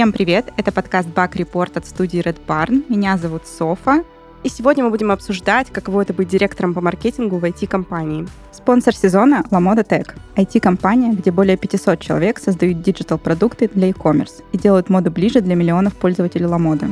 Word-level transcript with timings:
Всем 0.00 0.12
привет! 0.12 0.50
Это 0.56 0.72
подкаст 0.72 1.10
Bug 1.10 1.32
Report 1.32 1.76
от 1.76 1.84
студии 1.84 2.22
Red 2.22 2.38
Barn. 2.46 2.84
Меня 2.88 3.18
зовут 3.18 3.46
Софа. 3.46 4.02
И 4.42 4.48
сегодня 4.48 4.82
мы 4.82 4.88
будем 4.88 5.10
обсуждать, 5.10 5.68
каково 5.68 6.00
это 6.00 6.14
быть 6.14 6.26
директором 6.26 6.72
по 6.72 6.80
маркетингу 6.80 7.36
в 7.36 7.44
IT-компании. 7.44 8.26
Спонсор 8.50 8.94
сезона— 8.94 9.44
LaModa 9.50 9.86
Tech. 9.86 10.16
IT-компания, 10.36 11.12
где 11.12 11.30
более 11.30 11.58
500 11.58 12.00
человек 12.00 12.38
создают 12.38 12.80
диджитал-продукты 12.80 13.68
для 13.68 13.88
e-commerce 13.88 14.42
и 14.52 14.56
делают 14.56 14.88
моду 14.88 15.10
ближе 15.10 15.42
для 15.42 15.54
миллионов 15.54 15.94
пользователей 15.94 16.46
LaModa. 16.46 16.90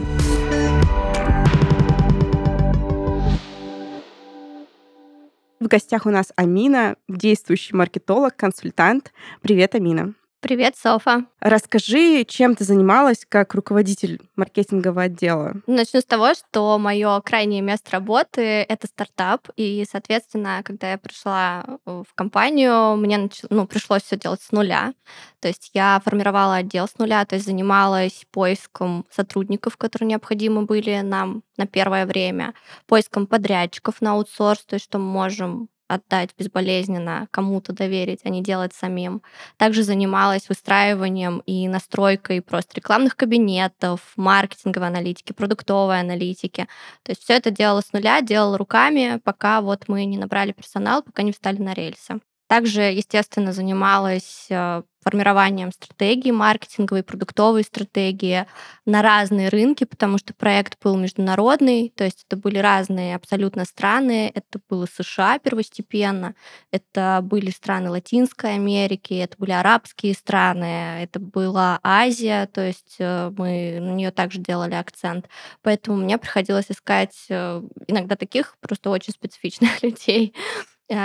В 5.61 5.67
гостях 5.67 6.05
у 6.05 6.11
нас 6.11 6.31
Амина, 6.37 6.97
действующий 7.09 7.75
маркетолог, 7.75 8.37
консультант. 8.37 9.15
Привет, 9.41 9.75
Амина. 9.75 10.13
Привет, 10.41 10.77
Софа. 10.77 11.25
Расскажи, 11.41 12.25
чем 12.25 12.55
ты 12.55 12.63
занималась 12.63 13.27
как 13.29 13.55
руководитель 13.55 14.21
маркетингового 14.37 15.03
отдела? 15.03 15.55
Начну 15.67 16.01
с 16.01 16.05
того, 16.05 16.33
что 16.35 16.79
мое 16.79 17.21
крайнее 17.23 17.61
место 17.61 17.91
работы— 17.91 18.41
это 18.69 18.87
стартап, 18.87 19.49
и, 19.57 19.85
соответственно, 19.91 20.63
когда 20.65 20.93
я 20.93 20.99
пришла 20.99 21.65
в 21.85 22.07
компанию, 22.15 22.97
мне 22.97 23.19
нач... 23.19 23.41
ну, 23.51 23.67
пришлось 23.67 24.05
все 24.05 24.17
делать 24.17 24.41
с 24.41 24.53
нуля. 24.53 24.95
То 25.41 25.49
есть 25.49 25.73
я 25.75 26.01
формировала 26.05 26.57
отдел 26.57 26.87
с 26.87 26.99
нуля, 26.99 27.25
то 27.25 27.35
есть 27.35 27.47
занималась 27.47 28.25
поиском 28.31 29.07
сотрудников, 29.11 29.77
которые 29.77 30.09
необходимы 30.09 30.67
были 30.67 31.01
нам 31.01 31.43
на 31.57 31.67
первое 31.67 32.07
время, 32.07 32.55
поиском 32.87 33.27
подрядчиков 33.27 34.01
на 34.01 34.13
аутсорс, 34.13 34.65
то 34.65 34.75
есть 34.75 34.85
что 34.85 34.99
мы 34.99 35.07
можем 35.07 35.69
отдать 35.89 36.31
безболезненно, 36.39 37.29
кому-то 37.31 37.73
доверить, 37.73 38.21
а 38.25 38.29
не 38.29 38.43
делать 38.43 38.75
самим. 38.75 39.23
Также 39.57 39.83
занималась 39.83 40.49
выстраиванием 40.49 41.43
и 41.47 41.67
настройкой 41.69 42.43
просто 42.43 42.77
рекламных 42.77 43.17
кабинетов, 43.17 44.01
маркетинговой 44.17 44.89
аналитики, 44.89 45.33
продуктовой 45.33 46.01
аналитики. 46.01 46.69
То 47.03 47.13
есть 47.13 47.25
все 47.25 47.35
это 47.35 47.51
делала 47.51 47.81
с 47.81 47.93
нуля, 47.93 48.21
делала 48.21 48.59
руками, 48.59 49.21
пока 49.25 49.61
вот 49.61 49.89
мы 49.89 50.05
не 50.05 50.19
набрали 50.19 50.53
персонал, 50.53 51.03
пока 51.03 51.23
не 51.23 51.33
встали 51.33 51.59
на 51.59 51.75
рельсы. 51.75 52.21
Также, 52.49 52.81
естественно, 52.81 53.53
занималась 53.53 54.47
э, 54.49 54.83
формированием 55.03 55.71
стратегии 55.71 56.31
маркетинговой, 56.31 57.03
продуктовой 57.03 57.63
стратегии 57.63 58.47
на 58.85 59.03
разные 59.03 59.49
рынки, 59.49 59.85
потому 59.85 60.19
что 60.19 60.35
проект 60.35 60.77
был 60.83 60.97
международный, 60.97 61.93
то 61.95 62.05
есть 62.05 62.25
это 62.27 62.37
были 62.37 62.59
разные 62.59 63.15
абсолютно 63.15 63.65
страны, 63.65 64.31
это 64.35 64.61
было 64.69 64.87
США 64.87 65.39
первостепенно, 65.39 66.35
это 66.71 67.21
были 67.23 67.51
страны 67.51 67.91
Латинской 67.91 68.55
Америки, 68.55 69.15
это 69.15 69.37
были 69.39 69.53
арабские 69.53 70.15
страны, 70.15 71.03
это 71.03 71.21
была 71.21 71.81
Азия, 71.83 72.47
то 72.47 72.67
есть 72.67 72.97
э, 72.99 73.31
мы 73.37 73.79
на 73.81 73.93
нее 73.93 74.11
также 74.11 74.39
делали 74.41 74.75
акцент. 74.75 75.29
Поэтому 75.63 75.99
мне 75.99 76.19
приходилось 76.19 76.71
искать 76.71 77.15
э, 77.29 77.63
иногда 77.87 78.17
таких 78.17 78.57
просто 78.61 78.91
очень 78.91 79.13
специфичных 79.13 79.83
людей, 79.83 80.35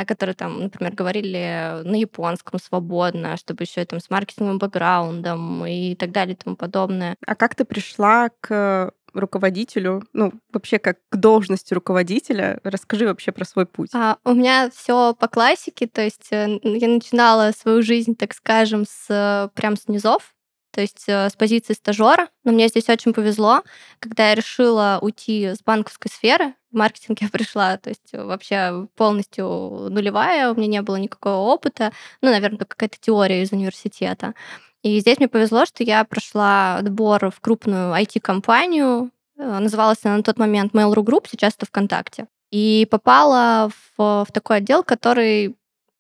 которые 0.05 0.35
там, 0.35 0.61
например, 0.61 0.93
говорили 0.93 1.81
на 1.83 1.95
японском 1.95 2.59
свободно, 2.59 3.37
чтобы 3.37 3.63
еще 3.63 3.83
там 3.85 3.99
с 3.99 4.09
маркетинговым 4.09 4.57
бэкграундом 4.57 5.65
и 5.65 5.95
так 5.95 6.11
далее 6.11 6.35
и 6.35 6.37
тому 6.37 6.55
подобное. 6.55 7.15
А 7.25 7.35
как 7.35 7.55
ты 7.55 7.65
пришла 7.65 8.29
к 8.39 8.93
руководителю, 9.13 10.03
ну, 10.13 10.33
вообще 10.51 10.79
как 10.79 10.97
к 11.09 11.15
должности 11.15 11.73
руководителя. 11.73 12.59
Расскажи 12.63 13.05
вообще 13.05 13.31
про 13.31 13.45
свой 13.45 13.65
путь. 13.65 13.91
А, 13.93 14.17
у 14.23 14.33
меня 14.33 14.69
все 14.73 15.13
по 15.13 15.27
классике, 15.27 15.87
то 15.87 16.01
есть 16.01 16.31
э, 16.31 16.59
я 16.63 16.87
начинала 16.87 17.51
свою 17.51 17.81
жизнь, 17.81 18.15
так 18.15 18.33
скажем, 18.33 18.85
с 18.89 19.51
прям 19.53 19.75
с 19.77 19.87
низов, 19.87 20.33
то 20.73 20.81
есть 20.81 21.03
э, 21.07 21.29
с 21.29 21.35
позиции 21.35 21.73
стажера. 21.73 22.27
Но 22.43 22.51
мне 22.51 22.67
здесь 22.67 22.89
очень 22.89 23.13
повезло, 23.13 23.61
когда 23.99 24.29
я 24.29 24.35
решила 24.35 24.97
уйти 25.01 25.49
с 25.49 25.61
банковской 25.63 26.09
сферы, 26.11 26.55
в 26.71 26.75
маркетинг 26.75 27.21
я 27.21 27.29
пришла, 27.31 27.77
то 27.77 27.89
есть 27.89 28.09
вообще 28.11 28.87
полностью 28.95 29.45
нулевая, 29.89 30.51
у 30.51 30.55
меня 30.55 30.67
не 30.67 30.81
было 30.81 30.95
никакого 30.95 31.53
опыта, 31.53 31.93
ну, 32.21 32.31
наверное, 32.31 32.57
только 32.57 32.75
какая-то 32.75 32.97
теория 32.99 33.43
из 33.43 33.51
университета. 33.51 34.33
И 34.81 34.99
здесь 34.99 35.19
мне 35.19 35.27
повезло, 35.29 35.65
что 35.65 35.83
я 35.83 36.03
прошла 36.03 36.77
отбор 36.77 37.29
в 37.29 37.39
крупную 37.39 37.93
IT-компанию, 37.93 39.11
э, 39.37 39.59
называлась 39.59 39.99
она 40.03 40.17
на 40.17 40.23
тот 40.23 40.39
момент 40.39 40.73
Mail.ru 40.73 41.03
Group, 41.03 41.27
сейчас 41.29 41.53
это 41.55 41.67
ВКонтакте. 41.67 42.27
И 42.51 42.87
попала 42.89 43.69
в, 43.97 44.25
в 44.25 44.31
такой 44.31 44.57
отдел, 44.57 44.83
который 44.83 45.55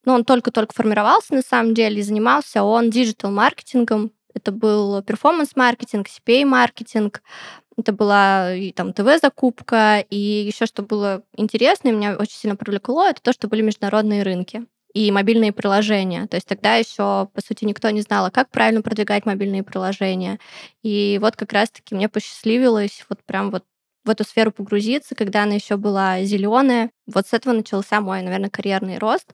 ну, 0.05 0.13
он 0.13 0.25
только-только 0.25 0.73
формировался 0.73 1.33
на 1.33 1.41
самом 1.41 1.73
деле, 1.73 1.99
и 1.99 2.03
занимался 2.03 2.63
он 2.63 2.89
digital-маркетингом, 2.89 4.11
это 4.33 4.51
был 4.51 5.01
performance-маркетинг, 5.03 6.07
CPA-маркетинг, 6.07 7.21
это 7.77 7.91
была 7.91 8.53
и 8.53 8.71
там 8.71 8.93
ТВ-закупка, 8.93 10.05
и 10.09 10.17
еще 10.17 10.65
что 10.65 10.83
было 10.83 11.23
интересно, 11.35 11.89
и 11.89 11.91
меня 11.91 12.15
очень 12.15 12.37
сильно 12.37 12.55
привлекло, 12.55 13.07
это 13.07 13.21
то, 13.21 13.33
что 13.33 13.47
были 13.47 13.61
международные 13.61 14.23
рынки 14.23 14.65
и 14.93 15.11
мобильные 15.11 15.51
приложения. 15.51 16.27
То 16.27 16.37
есть 16.37 16.47
тогда 16.47 16.75
еще, 16.75 17.27
по 17.33 17.41
сути, 17.45 17.65
никто 17.65 17.89
не 17.89 18.01
знал, 18.01 18.25
а 18.25 18.31
как 18.31 18.49
правильно 18.49 18.81
продвигать 18.81 19.25
мобильные 19.25 19.63
приложения. 19.63 20.39
И 20.83 21.17
вот 21.21 21.35
как 21.35 21.51
раз-таки 21.51 21.95
мне 21.95 22.09
посчастливилось 22.09 23.03
вот 23.09 23.19
прям 23.25 23.49
вот 23.49 23.63
в 24.05 24.09
эту 24.09 24.23
сферу 24.23 24.51
погрузиться, 24.51 25.15
когда 25.15 25.43
она 25.43 25.55
еще 25.55 25.77
была 25.77 26.21
зеленая. 26.23 26.91
Вот 27.07 27.27
с 27.27 27.33
этого 27.33 27.53
начался 27.53 28.01
мой, 28.01 28.21
наверное, 28.21 28.49
карьерный 28.49 28.97
рост. 28.97 29.33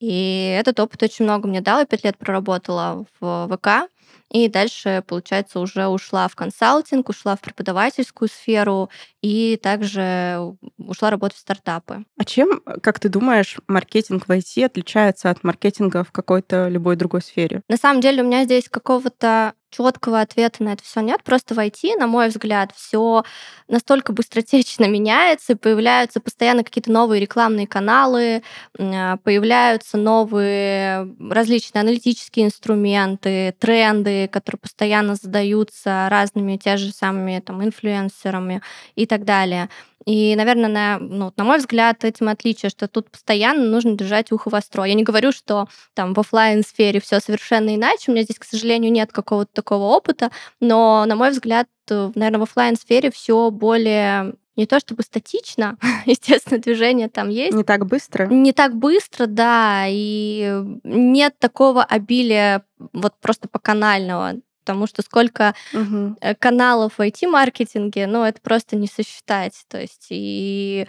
И 0.00 0.56
этот 0.58 0.80
опыт 0.80 1.02
очень 1.02 1.24
много 1.24 1.48
мне 1.48 1.60
дал. 1.60 1.78
Я 1.78 1.86
пять 1.86 2.04
лет 2.04 2.18
проработала 2.18 3.06
в 3.20 3.48
ВК. 3.48 3.88
И 4.30 4.48
дальше, 4.48 5.02
получается, 5.06 5.58
уже 5.58 5.88
ушла 5.88 6.28
в 6.28 6.36
консалтинг, 6.36 7.08
ушла 7.08 7.36
в 7.36 7.40
преподавательскую 7.40 8.28
сферу 8.28 8.90
и 9.22 9.58
также 9.60 10.54
ушла 10.78 11.10
работать 11.10 11.36
в 11.36 11.40
стартапы. 11.40 12.04
А 12.16 12.24
чем, 12.24 12.62
как 12.82 13.00
ты 13.00 13.08
думаешь, 13.08 13.56
маркетинг 13.66 14.26
в 14.28 14.30
IT 14.30 14.64
отличается 14.64 15.30
от 15.30 15.42
маркетинга 15.42 16.04
в 16.04 16.12
какой-то 16.12 16.68
любой 16.68 16.96
другой 16.96 17.22
сфере? 17.22 17.62
На 17.68 17.76
самом 17.76 18.00
деле 18.00 18.22
у 18.22 18.26
меня 18.26 18.44
здесь 18.44 18.68
какого-то 18.68 19.54
четкого 19.70 20.20
ответа 20.20 20.62
на 20.62 20.72
это 20.72 20.82
все 20.82 21.00
нет. 21.00 21.22
Просто 21.22 21.54
в 21.54 21.58
IT, 21.58 21.96
на 21.96 22.06
мой 22.06 22.28
взгляд, 22.28 22.72
все 22.74 23.24
настолько 23.68 24.12
быстротечно 24.12 24.84
меняется, 24.88 25.56
появляются 25.56 26.20
постоянно 26.20 26.64
какие-то 26.64 26.90
новые 26.90 27.20
рекламные 27.20 27.66
каналы, 27.66 28.42
а, 28.78 29.16
появляются 29.18 29.96
новые 29.96 31.14
различные 31.30 31.80
аналитические 31.80 32.46
инструменты, 32.46 33.54
тренды, 33.58 33.99
которые 34.28 34.58
постоянно 34.60 35.14
задаются 35.14 36.08
разными 36.10 36.56
те 36.56 36.76
же 36.76 36.92
самыми 36.92 37.40
там 37.40 37.62
инфлюенсерами 37.64 38.62
и 38.94 39.06
так 39.06 39.24
далее. 39.24 39.68
И, 40.06 40.34
наверное, 40.34 40.68
на, 40.68 40.98
ну, 40.98 41.32
на 41.36 41.44
мой 41.44 41.58
взгляд, 41.58 42.04
этим 42.04 42.28
отличие, 42.28 42.70
что 42.70 42.88
тут 42.88 43.10
постоянно 43.10 43.64
нужно 43.64 43.96
держать 43.96 44.32
ухо 44.32 44.48
востро. 44.48 44.84
Я 44.84 44.94
не 44.94 45.02
говорю, 45.02 45.30
что 45.30 45.68
там 45.94 46.14
в 46.14 46.20
офлайн 46.20 46.62
сфере 46.62 47.00
все 47.00 47.20
совершенно 47.20 47.74
иначе. 47.74 48.04
У 48.10 48.12
меня 48.12 48.22
здесь, 48.22 48.38
к 48.38 48.44
сожалению, 48.44 48.92
нет 48.92 49.12
какого-то 49.12 49.50
такого 49.52 49.84
опыта, 49.84 50.30
но, 50.58 51.04
на 51.06 51.16
мой 51.16 51.30
взгляд, 51.30 51.68
наверное, 51.88 52.38
в 52.38 52.42
офлайн 52.42 52.76
сфере 52.76 53.10
все 53.10 53.50
более 53.50 54.34
не 54.60 54.66
то 54.66 54.78
чтобы 54.78 55.02
статично, 55.02 55.78
естественно, 56.06 56.60
движение 56.60 57.08
там 57.08 57.30
есть. 57.30 57.56
Не 57.56 57.64
так 57.64 57.86
быстро? 57.86 58.26
Не 58.26 58.52
так 58.52 58.76
быстро, 58.76 59.26
да, 59.26 59.84
и 59.88 60.62
нет 60.84 61.38
такого 61.38 61.82
обилия 61.82 62.62
вот 62.92 63.14
просто 63.20 63.48
по 63.48 63.58
канального 63.58 64.34
потому 64.70 64.86
что 64.86 65.02
сколько 65.02 65.54
угу. 65.74 66.16
каналов 66.38 66.98
в 66.98 67.00
IT-маркетинге, 67.00 68.06
ну, 68.06 68.22
это 68.22 68.40
просто 68.40 68.76
не 68.76 68.86
сосчитать. 68.86 69.64
То 69.68 69.80
есть 69.80 70.06
и 70.10 70.86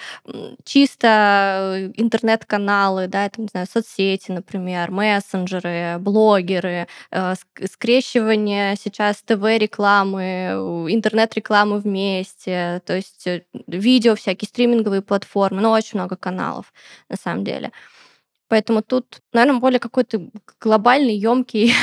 чисто 0.63 1.91
интернет-каналы, 1.95 3.07
да, 3.07 3.25
это, 3.25 3.41
не 3.41 3.47
знаю, 3.47 3.65
соцсети, 3.65 4.31
например, 4.31 4.91
мессенджеры, 4.91 5.97
блогеры, 5.97 6.87
э, 7.09 7.33
скрещивание 7.65 8.75
сейчас 8.75 9.23
ТВ-рекламы, 9.23 10.85
интернет-рекламы 10.89 11.79
вместе, 11.79 12.83
то 12.85 12.95
есть 12.95 13.25
э, 13.25 13.45
видео 13.65 14.13
всякие, 14.15 14.47
стриминговые 14.47 15.01
платформы, 15.01 15.59
ну, 15.61 15.71
очень 15.71 15.97
много 15.97 16.15
каналов, 16.15 16.71
на 17.09 17.17
самом 17.17 17.43
деле. 17.43 17.71
Поэтому 18.51 18.81
тут, 18.81 19.21
наверное, 19.31 19.61
более 19.61 19.79
какой-то 19.79 20.29
глобальный, 20.59 21.15
емкий, 21.15 21.73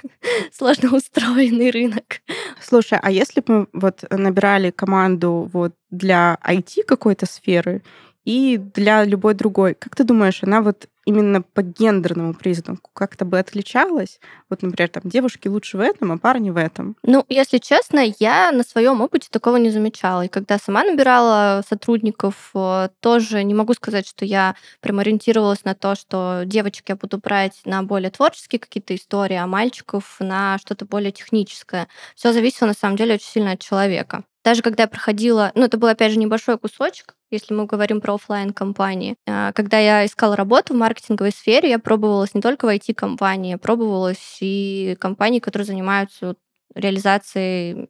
сложно 0.52 0.94
устроенный 0.94 1.70
рынок. 1.70 2.20
Слушай, 2.60 2.98
а 3.00 3.10
если 3.10 3.40
бы 3.40 3.60
мы 3.60 3.66
вот 3.72 4.04
набирали 4.10 4.70
команду 4.70 5.48
вот 5.50 5.72
для 5.90 6.36
IT 6.46 6.84
какой-то 6.86 7.24
сферы, 7.24 7.82
и 8.28 8.58
для 8.58 9.04
любой 9.04 9.32
другой. 9.32 9.72
Как 9.72 9.96
ты 9.96 10.04
думаешь, 10.04 10.42
она 10.42 10.60
вот 10.60 10.86
именно 11.06 11.40
по 11.40 11.62
гендерному 11.62 12.34
признаку 12.34 12.90
как-то 12.92 13.24
бы 13.24 13.38
отличалась? 13.38 14.20
Вот, 14.50 14.60
например, 14.60 14.90
там 14.90 15.04
девушки 15.06 15.48
лучше 15.48 15.78
в 15.78 15.80
этом, 15.80 16.12
а 16.12 16.18
парни 16.18 16.50
в 16.50 16.58
этом. 16.58 16.94
Ну, 17.02 17.24
если 17.30 17.56
честно, 17.56 18.00
я 18.20 18.52
на 18.52 18.64
своем 18.64 19.00
опыте 19.00 19.28
такого 19.30 19.56
не 19.56 19.70
замечала. 19.70 20.26
И 20.26 20.28
когда 20.28 20.58
сама 20.58 20.84
набирала 20.84 21.64
сотрудников, 21.66 22.50
э, 22.54 22.90
тоже 23.00 23.42
не 23.44 23.54
могу 23.54 23.72
сказать, 23.72 24.06
что 24.06 24.26
я 24.26 24.56
прям 24.80 24.98
ориентировалась 24.98 25.64
на 25.64 25.74
то, 25.74 25.94
что 25.94 26.42
девочек 26.44 26.90
я 26.90 26.96
буду 26.96 27.16
брать 27.16 27.62
на 27.64 27.82
более 27.82 28.10
творческие 28.10 28.60
какие-то 28.60 28.94
истории, 28.94 29.36
а 29.36 29.46
мальчиков 29.46 30.18
на 30.20 30.58
что-то 30.58 30.84
более 30.84 31.12
техническое. 31.12 31.88
Все 32.14 32.34
зависело 32.34 32.66
на 32.68 32.74
самом 32.74 32.96
деле 32.96 33.14
очень 33.14 33.28
сильно 33.28 33.52
от 33.52 33.60
человека. 33.60 34.24
Даже 34.44 34.62
когда 34.62 34.84
я 34.84 34.88
проходила, 34.88 35.52
ну, 35.54 35.64
это 35.64 35.76
был, 35.78 35.88
опять 35.88 36.12
же, 36.12 36.18
небольшой 36.18 36.58
кусочек, 36.58 37.16
если 37.30 37.54
мы 37.54 37.66
говорим 37.66 38.00
про 38.00 38.14
офлайн 38.14 38.52
компании 38.52 39.16
а, 39.26 39.52
Когда 39.52 39.78
я 39.78 40.06
искала 40.06 40.36
работу 40.36 40.72
в 40.72 40.76
маркетинговой 40.76 41.32
сфере, 41.32 41.68
я 41.68 41.78
пробовалась 41.78 42.34
не 42.34 42.40
только 42.40 42.66
в 42.66 42.68
IT-компании, 42.68 43.56
пробовалась 43.56 44.38
и 44.40 44.96
компании, 45.00 45.40
которые 45.40 45.66
занимаются 45.66 46.36
реализацией 46.74 47.88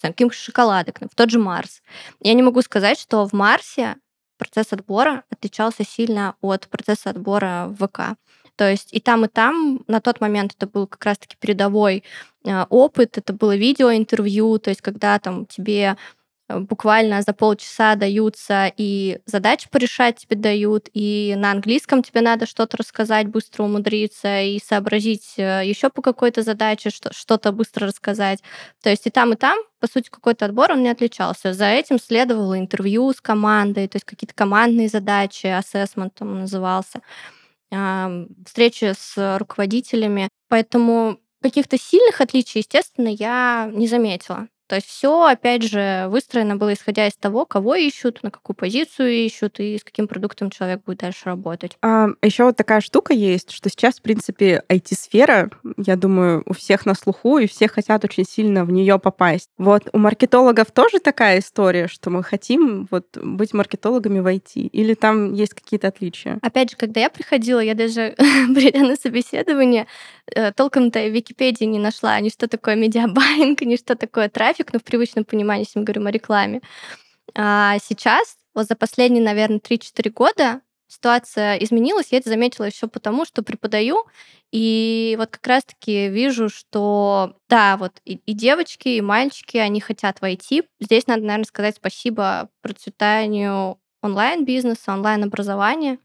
каких-то 0.00 0.34
шоколадок, 0.34 1.00
в 1.00 1.14
тот 1.14 1.30
же 1.30 1.38
Марс. 1.38 1.82
Я 2.20 2.34
не 2.34 2.42
могу 2.42 2.62
сказать, 2.62 2.98
что 2.98 3.26
в 3.26 3.32
Марсе 3.32 3.96
процесс 4.38 4.72
отбора 4.72 5.24
отличался 5.30 5.84
сильно 5.84 6.36
от 6.40 6.68
процесса 6.68 7.10
отбора 7.10 7.66
в 7.68 7.86
ВК. 7.86 8.16
То 8.60 8.70
есть 8.70 8.92
и 8.92 9.00
там, 9.00 9.24
и 9.24 9.28
там 9.28 9.80
на 9.86 10.02
тот 10.02 10.20
момент 10.20 10.52
это 10.54 10.66
был 10.66 10.86
как 10.86 11.02
раз-таки 11.06 11.34
передовой 11.40 12.04
а, 12.44 12.66
опыт, 12.68 13.16
это 13.16 13.32
было 13.32 13.56
видеоинтервью, 13.56 14.58
то 14.58 14.68
есть 14.68 14.82
когда 14.82 15.18
там 15.18 15.46
тебе 15.46 15.96
Э, 16.50 16.58
буквально 16.58 17.22
за 17.22 17.32
полчаса 17.32 17.94
даются 17.94 18.72
и 18.76 19.20
задачи 19.26 19.68
порешать 19.70 20.16
тебе 20.16 20.36
дают, 20.36 20.88
и 20.92 21.34
на 21.36 21.52
английском 21.52 22.02
тебе 22.02 22.20
надо 22.20 22.46
что-то 22.46 22.76
рассказать, 22.76 23.28
быстро 23.28 23.64
умудриться, 23.64 24.42
и 24.42 24.58
сообразить 24.58 25.34
э, 25.36 25.62
еще 25.64 25.90
по 25.90 26.02
какой-то 26.02 26.42
задаче 26.42 26.90
что-то 26.90 27.52
быстро 27.52 27.86
рассказать. 27.86 28.40
То 28.82 28.90
есть 28.90 29.06
и 29.06 29.10
там, 29.10 29.32
и 29.32 29.36
там, 29.36 29.58
по 29.80 29.86
сути, 29.86 30.08
какой-то 30.10 30.46
отбор, 30.46 30.72
он 30.72 30.82
не 30.82 30.90
отличался. 30.90 31.52
За 31.52 31.66
этим 31.66 31.98
следовало 31.98 32.58
интервью 32.58 33.12
с 33.12 33.20
командой, 33.20 33.88
то 33.88 33.96
есть 33.96 34.04
какие-то 34.04 34.34
командные 34.34 34.88
задачи, 34.88 35.46
ассессмент 35.46 36.14
там 36.14 36.40
назывался, 36.40 37.00
встречи 38.46 38.92
с 38.96 39.38
руководителями. 39.38 40.28
Поэтому 40.48 41.18
каких-то 41.42 41.78
сильных 41.78 42.20
отличий, 42.20 42.60
естественно, 42.60 43.08
я 43.08 43.70
не 43.72 43.86
заметила. 43.86 44.48
То 44.70 44.76
есть 44.76 44.86
все, 44.86 45.24
опять 45.24 45.64
же, 45.64 46.06
выстроено 46.10 46.54
было 46.54 46.74
исходя 46.74 47.08
из 47.08 47.14
того, 47.14 47.44
кого 47.44 47.74
ищут, 47.74 48.22
на 48.22 48.30
какую 48.30 48.54
позицию 48.54 49.10
ищут 49.10 49.58
и 49.58 49.76
с 49.76 49.82
каким 49.82 50.06
продуктом 50.06 50.48
человек 50.48 50.84
будет 50.86 50.98
дальше 50.98 51.22
работать. 51.24 51.76
А, 51.82 52.06
еще 52.22 52.44
вот 52.44 52.56
такая 52.56 52.80
штука 52.80 53.12
есть, 53.12 53.50
что 53.50 53.68
сейчас, 53.68 53.96
в 53.96 54.02
принципе, 54.02 54.62
IT-сфера, 54.68 55.50
я 55.76 55.96
думаю, 55.96 56.44
у 56.46 56.52
всех 56.52 56.86
на 56.86 56.94
слуху, 56.94 57.38
и 57.38 57.48
все 57.48 57.66
хотят 57.66 58.04
очень 58.04 58.24
сильно 58.24 58.64
в 58.64 58.70
нее 58.70 59.00
попасть. 59.00 59.50
Вот 59.58 59.88
у 59.92 59.98
маркетологов 59.98 60.70
тоже 60.70 61.00
такая 61.00 61.40
история, 61.40 61.88
что 61.88 62.10
мы 62.10 62.22
хотим 62.22 62.86
вот 62.92 63.16
быть 63.16 63.52
маркетологами 63.52 64.20
в 64.20 64.26
IT, 64.28 64.52
или 64.54 64.94
там 64.94 65.32
есть 65.32 65.54
какие-то 65.54 65.88
отличия? 65.88 66.38
Опять 66.42 66.70
же, 66.70 66.76
когда 66.76 67.00
я 67.00 67.10
приходила, 67.10 67.58
я 67.58 67.74
даже, 67.74 68.14
придя 68.54 68.86
на 68.86 68.94
собеседование, 68.94 69.88
э, 70.32 70.52
толком-то 70.52 71.00
в 71.00 71.10
Википедии 71.10 71.64
не 71.64 71.80
нашла 71.80 72.20
ни 72.20 72.28
что 72.28 72.46
такое 72.46 72.76
медиабайинг, 72.76 73.60
ни 73.62 73.74
что 73.74 73.96
такое 73.96 74.28
трафик, 74.28 74.59
трафик, 74.60 74.72
но 74.72 74.78
в 74.78 74.84
привычном 74.84 75.24
понимании, 75.24 75.64
если 75.64 75.78
мы 75.78 75.84
говорим 75.84 76.06
о 76.06 76.10
рекламе. 76.10 76.60
А 77.34 77.78
сейчас, 77.82 78.36
вот 78.54 78.66
за 78.66 78.76
последние, 78.76 79.22
наверное, 79.22 79.58
3-4 79.58 80.10
года 80.10 80.60
ситуация 80.88 81.56
изменилась. 81.56 82.08
Я 82.10 82.18
это 82.18 82.30
заметила 82.30 82.64
еще 82.64 82.88
потому, 82.88 83.24
что 83.24 83.42
преподаю, 83.42 84.04
и 84.50 85.14
вот 85.18 85.30
как 85.30 85.46
раз-таки 85.46 86.08
вижу, 86.08 86.48
что 86.48 87.36
да, 87.48 87.76
вот 87.76 87.92
и, 88.04 88.14
и 88.26 88.32
девочки, 88.32 88.88
и 88.88 89.00
мальчики, 89.00 89.56
они 89.56 89.80
хотят 89.80 90.20
войти. 90.20 90.64
Здесь 90.80 91.06
надо, 91.06 91.22
наверное, 91.22 91.44
сказать 91.44 91.76
спасибо 91.76 92.48
процветанию 92.60 93.78
онлайн-бизнеса, 94.02 94.92
онлайн-образования. 94.92 95.98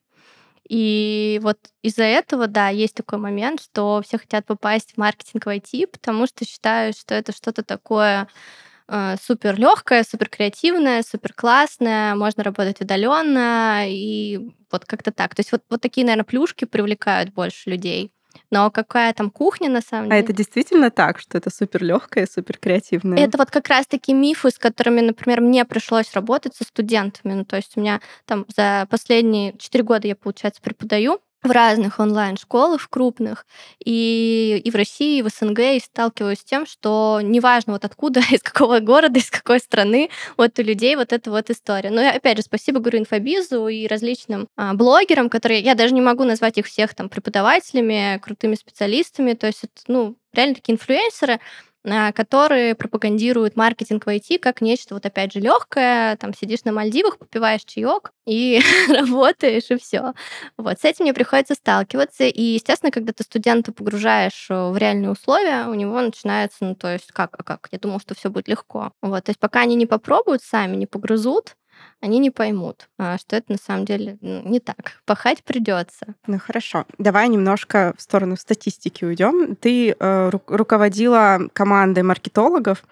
И 0.67 1.39
вот 1.43 1.57
из-за 1.83 2.03
этого, 2.03 2.47
да, 2.47 2.69
есть 2.69 2.95
такой 2.95 3.19
момент, 3.19 3.61
что 3.61 4.01
все 4.05 4.17
хотят 4.17 4.45
попасть 4.45 4.93
в 4.93 4.97
маркетинг 4.97 5.45
в 5.45 5.49
IT, 5.49 5.87
потому 5.87 6.25
что 6.25 6.45
считают, 6.45 6.97
что 6.97 7.13
это 7.13 7.31
что-то 7.33 7.63
такое 7.63 8.27
э, 8.87 9.15
супер 9.21 9.59
легкое, 9.59 10.03
супер 10.03 10.29
креативное, 10.29 11.03
супер 11.03 11.33
классное, 11.33 12.15
можно 12.15 12.43
работать 12.43 12.81
удаленно 12.81 13.83
и 13.87 14.39
вот 14.71 14.85
как-то 14.85 15.11
так. 15.11 15.35
То 15.35 15.41
есть 15.41 15.51
вот, 15.51 15.63
вот 15.69 15.81
такие, 15.81 16.05
наверное, 16.05 16.25
плюшки 16.25 16.65
привлекают 16.65 17.31
больше 17.31 17.69
людей. 17.69 18.11
Но 18.51 18.71
какая 18.71 19.13
там 19.13 19.29
кухня 19.29 19.69
на 19.69 19.81
самом 19.81 20.09
деле? 20.09 20.15
А 20.15 20.23
это 20.23 20.33
действительно 20.33 20.91
так, 20.91 21.19
что 21.19 21.37
это 21.37 21.49
супер 21.49 21.83
легкое, 21.83 22.27
супер 22.31 22.57
креативное? 22.57 23.17
Это 23.17 23.37
вот 23.37 23.51
как 23.51 23.67
раз 23.67 23.87
таки 23.87 24.13
мифы, 24.13 24.49
с 24.49 24.57
которыми, 24.57 25.01
например, 25.01 25.41
мне 25.41 25.65
пришлось 25.65 26.13
работать 26.13 26.55
со 26.55 26.63
студентами. 26.63 27.33
Ну, 27.33 27.45
то 27.45 27.55
есть 27.55 27.73
у 27.75 27.81
меня 27.81 28.01
там 28.25 28.45
за 28.55 28.87
последние 28.89 29.57
четыре 29.57 29.83
года 29.83 30.07
я, 30.07 30.15
получается, 30.15 30.61
преподаю 30.61 31.19
в 31.45 31.51
разных 31.51 31.99
онлайн-школах, 31.99 32.89
крупных, 32.89 33.45
и, 33.83 34.61
и 34.63 34.71
в 34.71 34.75
России, 34.75 35.19
и 35.19 35.21
в 35.21 35.29
СНГ, 35.29 35.59
и 35.59 35.79
сталкиваюсь 35.79 36.39
с 36.39 36.43
тем, 36.43 36.65
что 36.65 37.19
неважно 37.21 37.73
вот 37.73 37.85
откуда, 37.85 38.19
из 38.31 38.41
какого 38.41 38.79
города, 38.79 39.19
из 39.19 39.29
какой 39.29 39.59
страны, 39.59 40.09
вот 40.37 40.57
у 40.59 40.61
людей 40.61 40.95
вот 40.95 41.13
эта 41.13 41.31
вот 41.31 41.49
история. 41.49 41.91
Но 41.91 42.01
я, 42.01 42.11
опять 42.11 42.37
же, 42.37 42.43
спасибо, 42.43 42.79
говорю, 42.79 42.99
инфобизу 42.99 43.67
и 43.67 43.87
различным 43.87 44.47
а, 44.57 44.73
блогерам, 44.73 45.29
которые, 45.29 45.61
я 45.61 45.75
даже 45.75 45.93
не 45.93 46.01
могу 46.01 46.23
назвать 46.23 46.57
их 46.57 46.65
всех 46.65 46.93
там 46.93 47.09
преподавателями, 47.09 48.19
крутыми 48.19 48.55
специалистами, 48.55 49.33
то 49.33 49.47
есть, 49.47 49.63
ну, 49.87 50.15
реально 50.33 50.55
такие 50.55 50.73
инфлюенсеры, 50.73 51.39
которые 52.13 52.75
пропагандируют 52.75 53.55
маркетинг 53.55 54.05
в 54.05 54.09
IT 54.09 54.39
как 54.39 54.61
нечто, 54.61 54.95
вот 54.95 55.05
опять 55.05 55.33
же, 55.33 55.39
легкое, 55.39 56.15
там 56.17 56.33
сидишь 56.33 56.63
на 56.63 56.71
Мальдивах, 56.71 57.17
попиваешь 57.17 57.63
чаек 57.63 58.11
и 58.25 58.61
работаешь, 58.89 59.69
и 59.69 59.77
все. 59.77 60.13
Вот, 60.57 60.79
с 60.79 60.85
этим 60.85 61.05
мне 61.05 61.13
приходится 61.13 61.53
сталкиваться. 61.53 62.25
И, 62.25 62.41
естественно, 62.41 62.91
когда 62.91 63.13
ты 63.13 63.23
студента 63.23 63.71
погружаешь 63.71 64.47
э, 64.49 64.69
в 64.69 64.77
реальные 64.77 65.11
условия, 65.11 65.67
у 65.67 65.73
него 65.73 66.01
начинается, 66.01 66.57
ну, 66.61 66.75
то 66.75 66.91
есть, 66.91 67.11
как, 67.11 67.35
а 67.37 67.43
как? 67.43 67.67
Я 67.71 67.79
думал, 67.79 67.99
что 67.99 68.15
все 68.15 68.29
будет 68.29 68.47
легко. 68.47 68.91
Вот, 69.01 69.23
то 69.23 69.29
есть, 69.29 69.39
пока 69.39 69.61
они 69.61 69.75
не 69.75 69.85
попробуют 69.85 70.41
сами, 70.41 70.75
не 70.75 70.87
погрызут, 70.87 71.55
они 71.99 72.19
не 72.19 72.29
поймут, 72.29 72.87
а, 72.97 73.17
что 73.17 73.35
это 73.35 73.53
на 73.53 73.57
самом 73.57 73.85
деле 73.85 74.17
не 74.21 74.59
так. 74.59 75.01
Пахать 75.05 75.43
придется. 75.43 76.15
Ну 76.27 76.39
хорошо, 76.39 76.85
давай 76.97 77.27
немножко 77.29 77.93
в 77.97 78.01
сторону 78.01 78.37
статистики 78.37 79.03
уйдем. 79.05 79.55
Ты 79.55 79.91
э, 79.91 80.29
ру- 80.29 80.41
руководила 80.47 81.39
командой 81.53 82.03
маркетологов. 82.03 82.83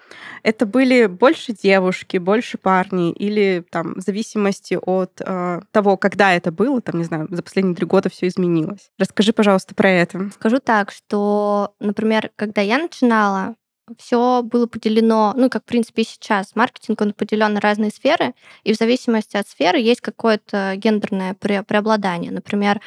Это 0.42 0.66
были 0.66 1.06
больше 1.06 1.54
девушки, 1.54 2.18
больше 2.18 2.58
парни, 2.58 3.12
или 3.12 3.63
там 3.70 3.96
в 3.96 4.00
зависимости 4.00 4.77
от 4.82 5.22
э, 5.24 5.62
того, 5.72 5.98
когда 5.98 6.34
это 6.34 6.51
было, 6.51 6.82
там 6.82 6.98
не 6.98 7.03
знаю, 7.03 7.27
за 7.29 7.44
последние 7.44 7.75
три 7.75 7.86
года 7.86 8.10
все 8.10 8.27
изменилось. 8.27 8.91
Расскажи, 8.98 9.34
пожалуйста, 9.34 9.75
про 9.75 9.89
это. 9.89 10.29
Скажу 10.34 10.60
так, 10.60 10.91
что, 10.91 11.75
например, 11.79 12.32
когда 12.36 12.62
я 12.62 12.77
начинала, 12.77 13.56
все 13.98 14.42
было 14.44 14.66
поделено, 14.66 15.34
ну, 15.36 15.50
как, 15.50 15.63
в 15.63 15.66
принципе, 15.66 16.04
и 16.04 16.06
сейчас. 16.06 16.56
Маркетинг, 16.56 17.02
он 17.02 17.13
поделен 17.13 17.54
на 17.54 17.60
разные 17.60 17.92
сферы, 17.92 18.34
и 18.63 18.74
в 18.74 18.78
зависимости 18.78 19.38
от 19.38 19.48
сферы 19.48 19.80
есть 19.80 20.02
какое-то 20.02 20.74
гендерное 20.78 21.34
преобладание. 21.34 22.32
Например, 22.32 22.82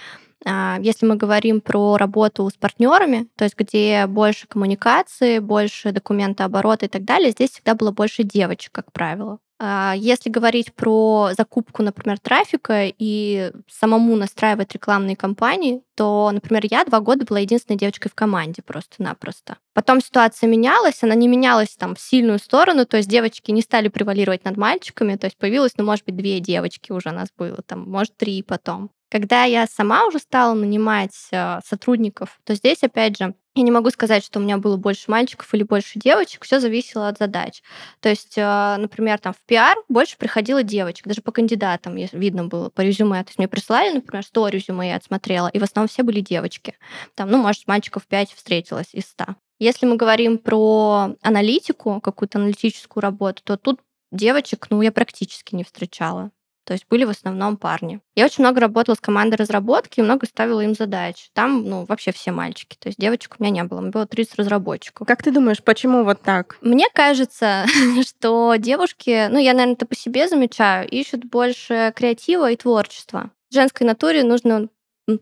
если 0.45 1.07
мы 1.07 1.17
говорим 1.17 1.61
про 1.61 1.97
работу 1.97 2.49
с 2.49 2.55
партнерами, 2.55 3.29
то 3.37 3.45
есть 3.45 3.57
где 3.57 4.07
больше 4.07 4.47
коммуникации, 4.47 5.39
больше 5.39 5.93
документооборота 5.93 6.87
и 6.87 6.89
так 6.89 7.05
далее, 7.05 7.31
здесь 7.31 7.51
всегда 7.51 7.75
было 7.75 7.91
больше 7.91 8.23
девочек, 8.23 8.73
как 8.73 8.93
правило. 8.93 9.39
А, 9.59 9.95
если 9.97 10.29
говорить 10.29 10.75
про 10.75 11.31
закупку, 11.37 11.83
например, 11.83 12.19
трафика 12.19 12.93
и 12.99 13.53
самому 13.71 14.15
настраивать 14.17 14.75
рекламные 14.75 15.17
кампании, 15.17 15.83
то, 15.95 16.31
например, 16.31 16.65
я 16.71 16.85
два 16.85 17.01
года 17.01 17.25
была 17.25 17.39
единственной 17.39 17.79
девочкой 17.79 18.11
в 18.11 18.15
команде 18.15 18.61
просто-напросто. 18.61 19.57
Потом 19.73 20.03
ситуация 20.03 20.49
менялась, 20.49 21.03
она 21.03 21.15
не 21.15 21.27
менялась 21.27 21.75
там 21.75 21.95
в 21.95 22.01
сильную 22.01 22.39
сторону, 22.39 22.85
то 22.85 22.99
есть 22.99 23.09
девочки 23.09 23.51
не 23.51 23.63
стали 23.63 23.89
превалировать 23.89 24.45
над 24.45 24.59
мальчиками, 24.59 25.17
то 25.17 25.27
есть 25.27 25.39
появилось, 25.39 25.73
ну, 25.79 25.85
может 25.85 26.05
быть, 26.05 26.17
две 26.17 26.39
девочки 26.41 26.93
уже 26.93 27.09
у 27.09 27.13
нас 27.13 27.29
было, 27.37 27.63
там, 27.63 27.89
может, 27.91 28.15
три 28.17 28.43
потом. 28.43 28.91
Когда 29.11 29.45
я 29.45 29.67
сама 29.67 30.07
уже 30.07 30.19
стала 30.19 30.55
нанимать 30.55 31.17
э, 31.31 31.61
сотрудников, 31.65 32.41
то 32.45 32.55
здесь, 32.55 32.83
опять 32.83 33.17
же, 33.17 33.35
я 33.55 33.63
не 33.63 33.71
могу 33.71 33.91
сказать, 33.91 34.25
что 34.25 34.39
у 34.39 34.43
меня 34.43 34.59
было 34.59 34.77
больше 34.77 35.11
мальчиков 35.11 35.53
или 35.55 35.63
больше 35.63 35.99
девочек, 35.99 36.45
все 36.45 36.59
зависело 36.61 37.09
от 37.09 37.19
задач. 37.19 37.63
То 38.01 38.09
есть, 38.09 38.35
э, 38.37 38.77
например, 38.79 39.19
там 39.19 39.33
в 39.33 39.47
пиар 39.47 39.77
больше 39.89 40.17
приходило 40.19 40.63
девочек, 40.65 41.07
даже 41.07 41.23
по 41.23 41.31
кандидатам 41.31 41.97
видно 41.97 42.47
было 42.47 42.69
по 42.69 42.81
резюме. 42.81 43.23
То 43.23 43.31
есть 43.31 43.39
мне 43.39 43.49
прислали, 43.49 43.95
например, 43.95 44.25
100 44.25 44.49
резюме 44.49 44.89
я 44.89 44.97
отсмотрела, 44.97 45.49
и 45.49 45.59
в 45.59 45.63
основном 45.63 45.89
все 45.89 46.03
были 46.03 46.21
девочки. 46.21 46.75
Там, 47.15 47.31
ну, 47.31 47.39
может, 47.39 47.67
мальчиков 47.69 48.07
5 48.07 48.33
встретилось 48.33 48.93
из 48.93 49.05
100. 49.07 49.37
Если 49.59 49.87
мы 49.87 49.97
говорим 49.97 50.37
про 50.37 51.15
аналитику, 51.23 52.01
какую-то 52.01 52.39
аналитическую 52.39 53.01
работу, 53.03 53.43
то 53.45 53.57
тут 53.57 53.81
девочек, 54.13 54.67
ну, 54.69 54.83
я 54.83 54.93
практически 54.93 55.55
не 55.55 55.65
встречала. 55.65 56.31
То 56.67 56.73
есть 56.73 56.85
были 56.91 57.05
в 57.05 57.11
основном 57.11 57.57
парни. 57.57 58.01
Я 58.17 58.25
очень 58.25 58.43
много 58.43 58.61
работала 58.61 58.97
с 58.97 59.01
командой 59.01 59.37
разработки 59.37 60.01
и 60.01 60.03
много 60.03 60.27
ставила 60.27 60.61
им 60.61 60.75
задач. 60.75 61.31
Там, 61.33 61.65
ну, 61.65 61.85
вообще 61.85 62.11
все 62.11 62.33
мальчики. 62.33 62.77
То 62.77 62.89
есть 62.89 62.99
девочек 62.99 63.37
у 63.39 63.43
меня 63.43 63.63
не 63.63 63.65
было. 63.65 63.81
Было 63.83 64.05
30 64.05 64.35
разработчиков. 64.35 65.07
Как 65.07 65.23
ты 65.23 65.31
думаешь, 65.31 65.63
почему 65.63 66.03
вот 66.03 66.23
так? 66.23 66.59
Мне 66.63 66.87
кажется, 66.93 67.67
что 68.03 68.57
девушки, 68.57 69.29
ну, 69.31 69.39
я, 69.39 69.53
наверное, 69.53 69.75
это 69.75 69.87
по 69.87 69.95
себе 69.95 70.29
замечаю, 70.29 70.89
ищут 70.89 71.25
больше 71.25 71.93
креатива 71.95 72.51
и 72.51 72.57
творчества. 72.57 73.31
В 73.49 73.55
женской 73.55 73.87
натуре 73.87 74.25
нужно 74.25 74.69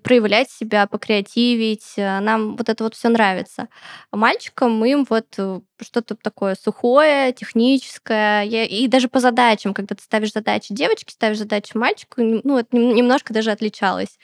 проявлять 0.02 0.50
себя, 0.50 0.86
покреативить. 0.86 1.94
Э, 1.96 2.20
нам 2.20 2.56
вот 2.56 2.68
это 2.68 2.84
вот 2.84 2.94
все 2.94 3.08
нравится. 3.08 3.68
А 4.10 4.16
мальчикам 4.16 4.84
им 4.84 5.06
вот 5.08 5.26
э, 5.38 5.60
что-то 5.80 6.14
такое 6.16 6.54
сухое, 6.54 7.32
техническое. 7.32 8.44
И 8.44 8.88
даже 8.88 9.08
по 9.08 9.20
задачам, 9.20 9.74
когда 9.74 9.94
ты 9.94 10.02
ставишь 10.02 10.32
задачи 10.32 10.72
девочки, 10.74 11.12
ставишь 11.12 11.38
задачи 11.38 11.76
мальчику, 11.76 12.22
ну, 12.22 12.58
это 12.58 12.76
немножко 12.76 13.34
даже 13.34 13.50
отличалось. 13.50 14.18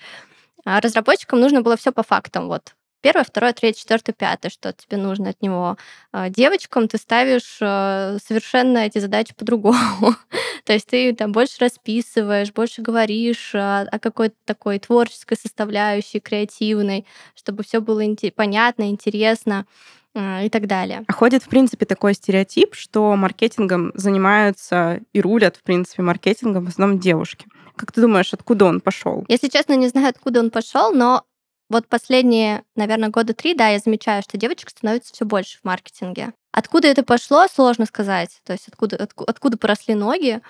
А 0.64 0.80
разработчикам 0.80 1.40
нужно 1.40 1.62
было 1.62 1.76
все 1.76 1.92
по 1.92 2.02
фактам. 2.02 2.48
Вот 2.48 2.74
первое, 3.00 3.24
второе, 3.24 3.52
третье, 3.52 3.80
четвертое, 3.80 4.12
пятое, 4.12 4.50
что 4.50 4.72
тебе 4.72 4.96
нужно 4.96 5.30
от 5.30 5.42
него. 5.42 5.76
А, 6.12 6.28
девочкам 6.28 6.88
ты 6.88 6.98
ставишь 6.98 7.58
э, 7.60 8.18
совершенно 8.24 8.78
эти 8.78 8.98
задачи 8.98 9.34
по-другому. 9.34 10.14
То 10.64 10.72
есть 10.72 10.86
ты 10.86 11.14
там 11.14 11.32
больше 11.32 11.56
расписываешь, 11.60 12.52
больше 12.52 12.82
говоришь 12.82 13.54
о 13.54 13.98
какой-то 14.00 14.36
такой 14.44 14.78
творческой 14.78 15.36
составляющей, 15.36 16.20
креативной, 16.20 17.06
чтобы 17.34 17.62
все 17.62 17.80
было 17.80 18.00
понятно, 18.34 18.90
интересно 18.90 19.66
а, 20.14 20.42
и 20.42 20.48
так 20.48 20.66
далее. 20.66 21.04
А 21.06 21.12
ходит, 21.12 21.42
в 21.42 21.48
принципе, 21.48 21.86
такой 21.86 22.14
стереотип, 22.14 22.74
что 22.74 23.14
маркетингом 23.16 23.92
занимаются 23.94 25.00
и 25.12 25.20
рулят, 25.20 25.56
в 25.56 25.62
принципе, 25.62 26.02
маркетингом 26.02 26.64
в 26.64 26.68
основном 26.68 26.98
девушки. 26.98 27.46
Как 27.76 27.92
ты 27.92 28.00
думаешь, 28.00 28.34
откуда 28.34 28.66
он 28.66 28.80
пошел? 28.80 29.24
Если 29.28 29.48
честно, 29.48 29.74
не 29.74 29.88
знаю, 29.88 30.08
откуда 30.08 30.40
он 30.40 30.50
пошел, 30.50 30.92
но 30.92 31.24
вот 31.70 31.86
последние, 31.86 32.64
наверное, 32.74 33.08
года 33.08 33.32
три, 33.32 33.54
да, 33.54 33.68
я 33.68 33.78
замечаю, 33.78 34.22
что 34.22 34.36
девочек 34.36 34.70
становится 34.70 35.14
все 35.14 35.24
больше 35.24 35.58
в 35.58 35.64
маркетинге. 35.64 36.32
Откуда 36.52 36.88
это 36.88 37.04
пошло, 37.04 37.46
сложно 37.46 37.86
сказать. 37.86 38.40
То 38.44 38.52
есть 38.52 38.66
откуда, 38.68 38.96
откуда, 38.96 39.30
откуда 39.30 39.56
поросли 39.56 39.94
ноги. 39.94 40.40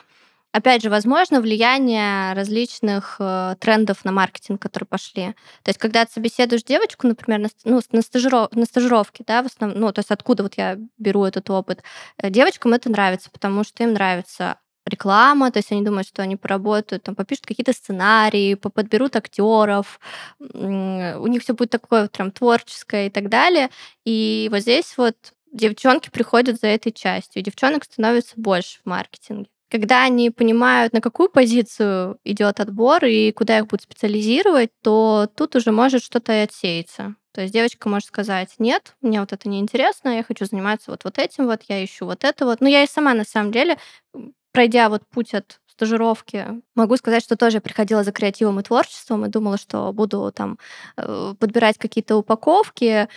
Опять 0.52 0.82
же, 0.82 0.90
возможно, 0.90 1.40
влияние 1.40 2.32
различных 2.32 3.16
э, 3.20 3.54
трендов 3.60 4.04
на 4.04 4.10
маркетинг, 4.10 4.60
которые 4.60 4.88
пошли. 4.88 5.26
То 5.62 5.68
есть, 5.68 5.78
когда 5.78 6.04
ты 6.04 6.12
собеседуешь 6.12 6.64
девочку, 6.64 7.06
например, 7.06 7.38
на, 7.38 7.48
ну, 7.64 7.80
на, 7.92 8.02
стажиров, 8.02 8.50
на 8.50 8.64
стажировке, 8.64 9.22
да, 9.24 9.42
в 9.44 9.46
основном, 9.46 9.78
ну, 9.78 9.92
то 9.92 10.00
есть, 10.00 10.10
откуда 10.10 10.42
вот 10.42 10.54
я 10.56 10.76
беру 10.98 11.24
этот 11.24 11.48
опыт, 11.50 11.84
э, 12.18 12.30
девочкам 12.30 12.72
это 12.72 12.90
нравится, 12.90 13.30
потому 13.30 13.62
что 13.62 13.84
им 13.84 13.92
нравится 13.92 14.58
реклама, 14.86 15.50
то 15.50 15.58
есть 15.58 15.72
они 15.72 15.82
думают, 15.82 16.08
что 16.08 16.22
они 16.22 16.36
поработают, 16.36 17.02
там, 17.02 17.14
попишут 17.14 17.46
какие-то 17.46 17.72
сценарии, 17.72 18.54
подберут 18.54 19.16
актеров, 19.16 20.00
у 20.38 21.26
них 21.26 21.42
все 21.42 21.54
будет 21.54 21.70
такое 21.70 22.02
вот 22.02 22.12
прям 22.12 22.30
творческое 22.32 23.06
и 23.06 23.10
так 23.10 23.28
далее. 23.28 23.70
И 24.04 24.48
вот 24.50 24.60
здесь 24.60 24.94
вот 24.96 25.16
девчонки 25.52 26.10
приходят 26.10 26.60
за 26.60 26.68
этой 26.68 26.92
частью, 26.92 27.42
девчонок 27.42 27.84
становится 27.84 28.34
больше 28.36 28.78
в 28.84 28.86
маркетинге. 28.88 29.48
Когда 29.70 30.02
они 30.02 30.30
понимают, 30.30 30.92
на 30.92 31.00
какую 31.00 31.28
позицию 31.30 32.18
идет 32.24 32.58
отбор 32.58 33.04
и 33.04 33.30
куда 33.30 33.58
их 33.58 33.68
будут 33.68 33.82
специализировать, 33.82 34.70
то 34.82 35.28
тут 35.36 35.54
уже 35.54 35.70
может 35.70 36.02
что-то 36.02 36.32
и 36.32 36.38
отсеяться. 36.42 37.14
То 37.32 37.42
есть 37.42 37.54
девочка 37.54 37.88
может 37.88 38.08
сказать, 38.08 38.54
нет, 38.58 38.96
мне 39.00 39.20
вот 39.20 39.32
это 39.32 39.48
не 39.48 39.60
интересно, 39.60 40.16
я 40.16 40.24
хочу 40.24 40.44
заниматься 40.44 40.90
вот, 40.90 41.04
вот 41.04 41.18
этим 41.18 41.46
вот, 41.46 41.60
я 41.68 41.84
ищу 41.84 42.06
вот 42.06 42.24
это 42.24 42.44
вот. 42.44 42.60
Но 42.60 42.68
я 42.68 42.82
и 42.82 42.88
сама 42.88 43.14
на 43.14 43.22
самом 43.22 43.52
деле 43.52 43.78
пройдя 44.52 44.88
вот 44.88 45.02
путь 45.08 45.34
от 45.34 45.60
стажировки, 45.66 46.46
могу 46.74 46.96
сказать, 46.96 47.22
что 47.22 47.36
тоже 47.36 47.60
приходила 47.60 48.04
за 48.04 48.12
креативом 48.12 48.60
и 48.60 48.62
творчеством 48.62 49.24
и 49.24 49.30
думала, 49.30 49.56
что 49.56 49.92
буду 49.92 50.30
там 50.34 50.58
э, 50.96 51.34
подбирать 51.38 51.78
какие-то 51.78 52.16
упаковки, 52.16 53.08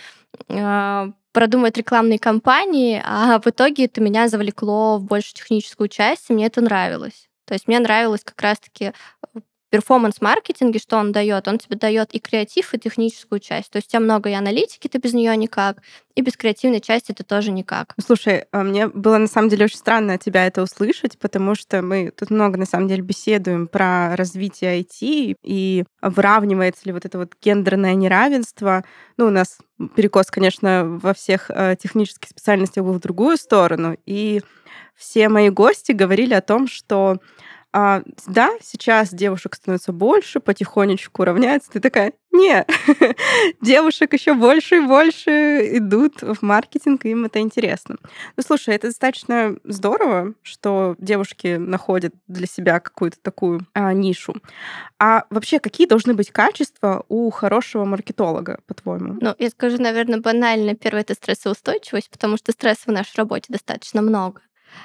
э, 0.48 1.12
продумать 1.32 1.76
рекламные 1.76 2.18
кампании, 2.18 3.02
а 3.06 3.38
в 3.38 3.46
итоге 3.46 3.84
это 3.84 4.00
меня 4.00 4.28
завлекло 4.28 4.98
в 4.98 5.04
больше 5.04 5.34
техническую 5.34 5.88
часть, 5.88 6.30
и 6.30 6.32
мне 6.32 6.46
это 6.46 6.62
нравилось. 6.62 7.28
То 7.44 7.52
есть 7.52 7.68
мне 7.68 7.78
нравилось 7.80 8.24
как 8.24 8.40
раз-таки 8.40 8.92
э, 9.34 9.40
перформанс-маркетинге, 9.74 10.78
что 10.78 10.98
он 10.98 11.10
дает? 11.10 11.48
Он 11.48 11.58
тебе 11.58 11.76
дает 11.76 12.14
и 12.14 12.20
креатив, 12.20 12.72
и 12.74 12.78
техническую 12.78 13.40
часть. 13.40 13.72
То 13.72 13.78
есть 13.78 13.88
у 13.88 13.90
тебя 13.90 13.98
много 13.98 14.30
и 14.30 14.32
аналитики, 14.32 14.86
ты 14.86 14.98
без 14.98 15.14
нее 15.14 15.36
никак, 15.36 15.78
и 16.14 16.20
без 16.22 16.36
креативной 16.36 16.80
части 16.80 17.10
ты 17.10 17.24
тоже 17.24 17.50
никак. 17.50 17.92
Слушай, 18.00 18.44
а 18.52 18.62
мне 18.62 18.86
было 18.86 19.18
на 19.18 19.26
самом 19.26 19.48
деле 19.48 19.64
очень 19.64 19.78
странно 19.78 20.14
от 20.14 20.22
тебя 20.22 20.46
это 20.46 20.62
услышать, 20.62 21.18
потому 21.18 21.56
что 21.56 21.82
мы 21.82 22.12
тут 22.16 22.30
много 22.30 22.56
на 22.56 22.66
самом 22.66 22.86
деле 22.86 23.02
беседуем 23.02 23.66
про 23.66 24.14
развитие 24.14 24.80
IT 24.82 25.38
и 25.42 25.84
выравнивается 26.00 26.82
ли 26.84 26.92
вот 26.92 27.04
это 27.04 27.18
вот 27.18 27.32
гендерное 27.42 27.94
неравенство. 27.94 28.84
Ну, 29.16 29.26
у 29.26 29.30
нас 29.30 29.58
перекос, 29.96 30.26
конечно, 30.30 30.84
во 31.02 31.14
всех 31.14 31.50
э, 31.50 31.74
технических 31.82 32.28
специальностях 32.28 32.84
был 32.84 32.92
в 32.92 33.00
другую 33.00 33.36
сторону, 33.38 33.96
и 34.06 34.40
все 34.94 35.28
мои 35.28 35.50
гости 35.50 35.90
говорили 35.90 36.34
о 36.34 36.42
том, 36.42 36.68
что 36.68 37.18
а, 37.76 38.02
да, 38.28 38.52
сейчас 38.62 39.12
девушек 39.12 39.56
становится 39.56 39.92
больше, 39.92 40.38
потихонечку 40.38 41.24
равняется. 41.24 41.72
Ты 41.72 41.80
такая, 41.80 42.12
не, 42.30 42.64
девушек 43.60 44.12
еще 44.12 44.34
больше 44.34 44.76
и 44.76 44.86
больше 44.86 45.76
идут 45.78 46.22
в 46.22 46.40
маркетинг, 46.42 47.04
им 47.04 47.24
это 47.24 47.40
интересно. 47.40 47.96
Ну, 48.36 48.42
слушай, 48.46 48.76
это 48.76 48.86
достаточно 48.86 49.56
здорово, 49.64 50.34
что 50.42 50.94
девушки 51.00 51.56
находят 51.56 52.14
для 52.28 52.46
себя 52.46 52.78
какую-то 52.78 53.16
такую 53.20 53.66
а, 53.72 53.92
нишу. 53.92 54.36
А 55.00 55.24
вообще, 55.30 55.58
какие 55.58 55.88
должны 55.88 56.14
быть 56.14 56.30
качества 56.30 57.04
у 57.08 57.28
хорошего 57.30 57.84
маркетолога, 57.84 58.60
по-твоему? 58.68 59.18
Ну, 59.20 59.34
я 59.36 59.50
скажу, 59.50 59.82
наверное, 59.82 60.20
банально. 60.20 60.76
Первое— 60.76 61.00
это 61.02 61.14
стрессоустойчивость, 61.14 62.08
потому 62.08 62.36
что 62.36 62.52
стресса 62.52 62.82
в 62.86 62.92
нашей 62.92 63.16
работе 63.16 63.46
достаточно 63.48 64.00
много. 64.00 64.42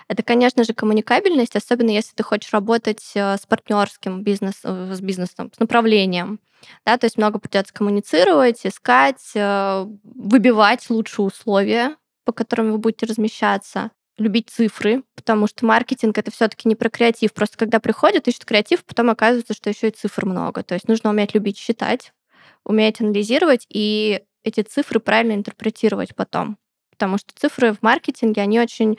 Это, 0.08 0.24
конечно 0.24 0.64
же, 0.64 0.74
коммуникабельность, 0.74 1.56
особенно 1.56 1.90
если 1.90 2.14
ты 2.16 2.24
хочешь 2.24 2.52
работать 2.52 3.12
э, 3.16 3.38
с 3.38 3.46
партнерским 3.46 4.24
бизнесом, 4.24 4.92
э, 4.92 4.96
с 4.96 5.02
бизнесом, 5.02 5.52
с 5.56 5.60
направлением. 5.60 6.40
Да, 6.86 6.98
то 6.98 7.06
есть 7.06 7.18
много 7.18 7.40
придется 7.40 7.74
коммуницировать, 7.74 8.66
искать, 8.66 9.32
э, 9.36 9.86
выбивать 10.04 10.90
лучшие 10.90 11.26
условия, 11.26 11.96
по 12.26 12.32
которым 12.32 12.72
вы 12.72 12.78
будете 12.78 13.06
размещаться 13.06 13.92
любить 14.18 14.50
цифры, 14.50 15.04
потому 15.16 15.48
что 15.48 15.66
маркетинг 15.66 16.18
это 16.18 16.30
все-таки 16.32 16.68
не 16.68 16.76
про 16.76 16.90
креатив. 16.90 17.34
Просто 17.34 17.58
когда 17.58 17.80
приходят, 17.80 18.28
ищут 18.28 18.46
креатив, 18.46 18.84
потом 18.84 19.10
оказывается, 19.10 19.54
что 19.54 19.70
еще 19.70 19.88
и 19.88 19.92
цифр 19.92 20.26
много. 20.26 20.64
То 20.64 20.76
есть 20.76 20.88
нужно 20.88 21.10
уметь 21.10 21.34
любить 21.34 21.58
считать, 21.58 22.14
уметь 22.66 23.02
анализировать 23.02 23.66
и 23.70 24.22
эти 24.44 24.62
цифры 24.62 25.00
правильно 25.00 25.34
интерпретировать 25.34 26.16
потом 26.16 26.58
потому 27.00 27.18
что 27.18 27.34
цифры 27.34 27.72
в 27.72 27.82
маркетинге, 27.82 28.42
они 28.42 28.60
очень 28.60 28.98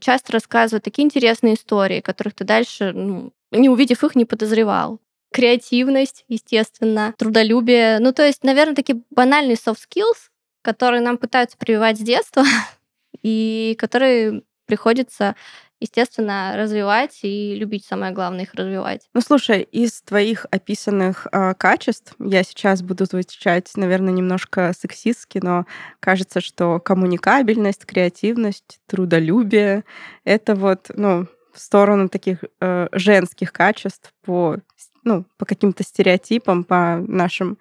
часто 0.00 0.32
рассказывают 0.32 0.84
такие 0.84 1.04
интересные 1.04 1.54
истории, 1.54 2.00
которых 2.00 2.34
ты 2.34 2.44
дальше, 2.44 2.92
ну, 2.94 3.34
не 3.50 3.68
увидев 3.68 4.02
их, 4.04 4.16
не 4.16 4.24
подозревал. 4.24 5.00
Креативность, 5.34 6.24
естественно, 6.28 7.14
трудолюбие. 7.18 7.98
Ну, 7.98 8.14
то 8.14 8.24
есть, 8.24 8.42
наверное, 8.42 8.74
такие 8.74 9.02
банальные 9.10 9.56
soft 9.56 9.80
skills, 9.86 10.30
которые 10.62 11.02
нам 11.02 11.18
пытаются 11.18 11.58
прививать 11.58 11.98
с 11.98 12.00
детства, 12.00 12.42
и 13.22 13.76
которые 13.78 14.42
приходится 14.64 15.36
естественно, 15.82 16.54
развивать 16.56 17.18
и 17.22 17.54
любить, 17.54 17.84
самое 17.84 18.12
главное, 18.12 18.44
их 18.44 18.54
развивать. 18.54 19.08
Ну, 19.14 19.20
слушай, 19.20 19.62
из 19.62 20.00
твоих 20.02 20.46
описанных 20.50 21.26
э, 21.32 21.54
качеств 21.54 22.14
я 22.18 22.42
сейчас 22.44 22.82
буду 22.82 23.04
звучать, 23.04 23.70
наверное, 23.76 24.12
немножко 24.12 24.72
сексистски, 24.78 25.40
но 25.42 25.66
кажется, 26.00 26.40
что 26.40 26.78
коммуникабельность, 26.78 27.84
креативность, 27.84 28.80
трудолюбие— 28.86 29.84
это 30.24 30.54
вот, 30.54 30.90
ну, 30.94 31.26
в 31.52 31.58
сторону 31.58 32.08
таких 32.08 32.38
э, 32.60 32.88
женских 32.92 33.52
качеств 33.52 34.12
по, 34.24 34.56
ну, 35.04 35.26
по 35.36 35.44
каким-то 35.44 35.82
стереотипам, 35.82 36.64
по 36.64 36.96
нашим 37.06 37.58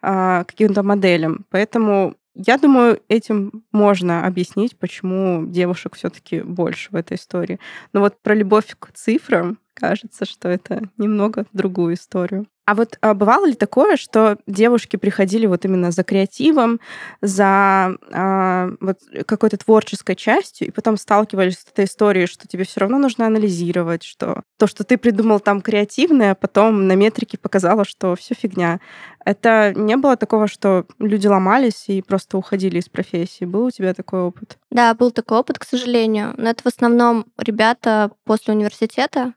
э, 0.00 0.44
каким-то 0.46 0.82
моделям. 0.82 1.44
Поэтому 1.50 2.14
я 2.34 2.58
думаю, 2.58 3.00
этим 3.08 3.64
можно 3.72 4.26
объяснить, 4.26 4.76
почему 4.76 5.46
девушек 5.46 5.94
все-таки 5.94 6.40
больше 6.40 6.90
в 6.90 6.96
этой 6.96 7.16
истории. 7.16 7.60
Но 7.92 8.00
вот 8.00 8.20
про 8.20 8.34
любовь 8.34 8.74
к 8.78 8.92
цифрам 8.92 9.58
кажется, 9.74 10.24
что 10.24 10.48
это 10.48 10.88
немного 10.96 11.46
другую 11.52 11.94
историю. 11.94 12.46
А 12.66 12.74
вот 12.74 12.96
а 13.02 13.12
бывало 13.12 13.46
ли 13.46 13.54
такое, 13.54 13.96
что 13.96 14.38
девушки 14.46 14.96
приходили 14.96 15.44
вот 15.44 15.64
именно 15.66 15.90
за 15.90 16.02
креативом, 16.02 16.80
за 17.20 17.94
а, 18.10 18.70
вот 18.80 19.00
какой-то 19.26 19.58
творческой 19.58 20.16
частью, 20.16 20.68
и 20.68 20.70
потом 20.70 20.96
сталкивались 20.96 21.58
с 21.58 21.66
этой 21.70 21.84
историей, 21.84 22.26
что 22.26 22.48
тебе 22.48 22.64
все 22.64 22.80
равно 22.80 22.98
нужно 22.98 23.26
анализировать, 23.26 24.02
что 24.02 24.42
то, 24.58 24.66
что 24.66 24.82
ты 24.84 24.96
придумал 24.96 25.40
там 25.40 25.60
креативное, 25.60 26.32
а 26.32 26.34
потом 26.34 26.86
на 26.86 26.94
метрике 26.94 27.36
показало, 27.36 27.84
что 27.84 28.16
все 28.16 28.34
фигня. 28.34 28.80
Это 29.26 29.74
не 29.76 29.96
было 29.96 30.16
такого, 30.16 30.48
что 30.48 30.86
люди 30.98 31.26
ломались 31.26 31.84
и 31.88 32.00
просто 32.00 32.38
уходили 32.38 32.78
из 32.78 32.88
профессии. 32.88 33.44
Был 33.44 33.66
у 33.66 33.70
тебя 33.70 33.92
такой 33.92 34.20
опыт? 34.20 34.58
Да, 34.70 34.94
был 34.94 35.10
такой 35.10 35.38
опыт, 35.38 35.58
к 35.58 35.64
сожалению. 35.64 36.32
Но 36.38 36.48
это 36.48 36.62
в 36.62 36.66
основном 36.66 37.26
ребята 37.36 38.10
после 38.24 38.54
университета, 38.54 39.34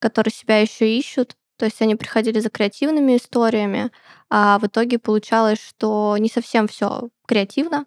которые 0.00 0.32
себя 0.32 0.58
еще 0.60 0.90
ищут. 0.98 1.36
То 1.58 1.66
есть 1.66 1.80
они 1.82 1.94
приходили 1.94 2.40
за 2.40 2.50
креативными 2.50 3.16
историями, 3.16 3.90
а 4.30 4.58
в 4.58 4.66
итоге 4.66 4.98
получалось, 4.98 5.60
что 5.60 6.16
не 6.18 6.28
совсем 6.28 6.68
все 6.68 7.10
креативно. 7.26 7.86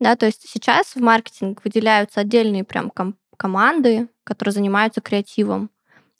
Да, 0.00 0.16
то 0.16 0.26
есть 0.26 0.48
сейчас 0.48 0.96
в 0.96 1.00
маркетинг 1.00 1.62
выделяются 1.64 2.20
отдельные 2.20 2.64
прям 2.64 2.90
ком- 2.90 3.16
команды, 3.36 4.08
которые 4.24 4.52
занимаются 4.52 5.00
креативом. 5.00 5.70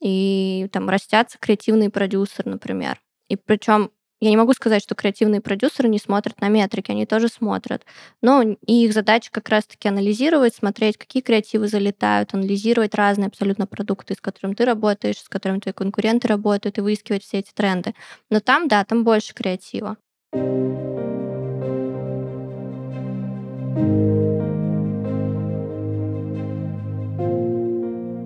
И 0.01 0.69
там 0.73 0.89
растятся 0.89 1.39
креативные 1.39 1.91
продюсеры, 1.91 2.51
например. 2.51 3.01
И 3.29 3.37
причем 3.37 3.91
я 4.25 4.31
не 4.31 4.37
могу 4.37 4.53
сказать, 4.53 4.83
что 4.83 4.95
креативные 4.95 5.41
продюсеры 5.41 5.89
не 5.89 5.99
смотрят 5.99 6.41
на 6.41 6.49
метрики, 6.49 6.93
они 6.93 7.07
тоже 7.07 7.27
смотрят. 7.27 7.85
Но 8.23 8.43
их 8.43 8.93
задача 8.93 9.31
как 9.33 9.49
раз-таки 9.49 9.89
анализировать, 9.89 10.55
смотреть, 10.55 10.97
какие 10.97 11.23
креативы 11.23 11.67
залетают, 11.67 12.33
анализировать 12.33 12.95
разные 12.95 13.27
абсолютно 13.27 13.67
продукты, 13.67 14.15
с 14.15 14.21
которыми 14.21 14.55
ты 14.55 14.65
работаешь, 14.65 15.19
с 15.19 15.29
которыми 15.29 15.59
твои 15.59 15.73
конкуренты 15.73 16.29
работают, 16.29 16.79
и 16.79 16.83
выискивать 16.83 17.25
все 17.25 17.39
эти 17.39 17.53
тренды. 17.53 17.95
Но 18.31 18.39
там, 18.39 18.69
да, 18.69 18.85
там 18.85 19.03
больше 19.03 19.35
креатива. 19.35 19.97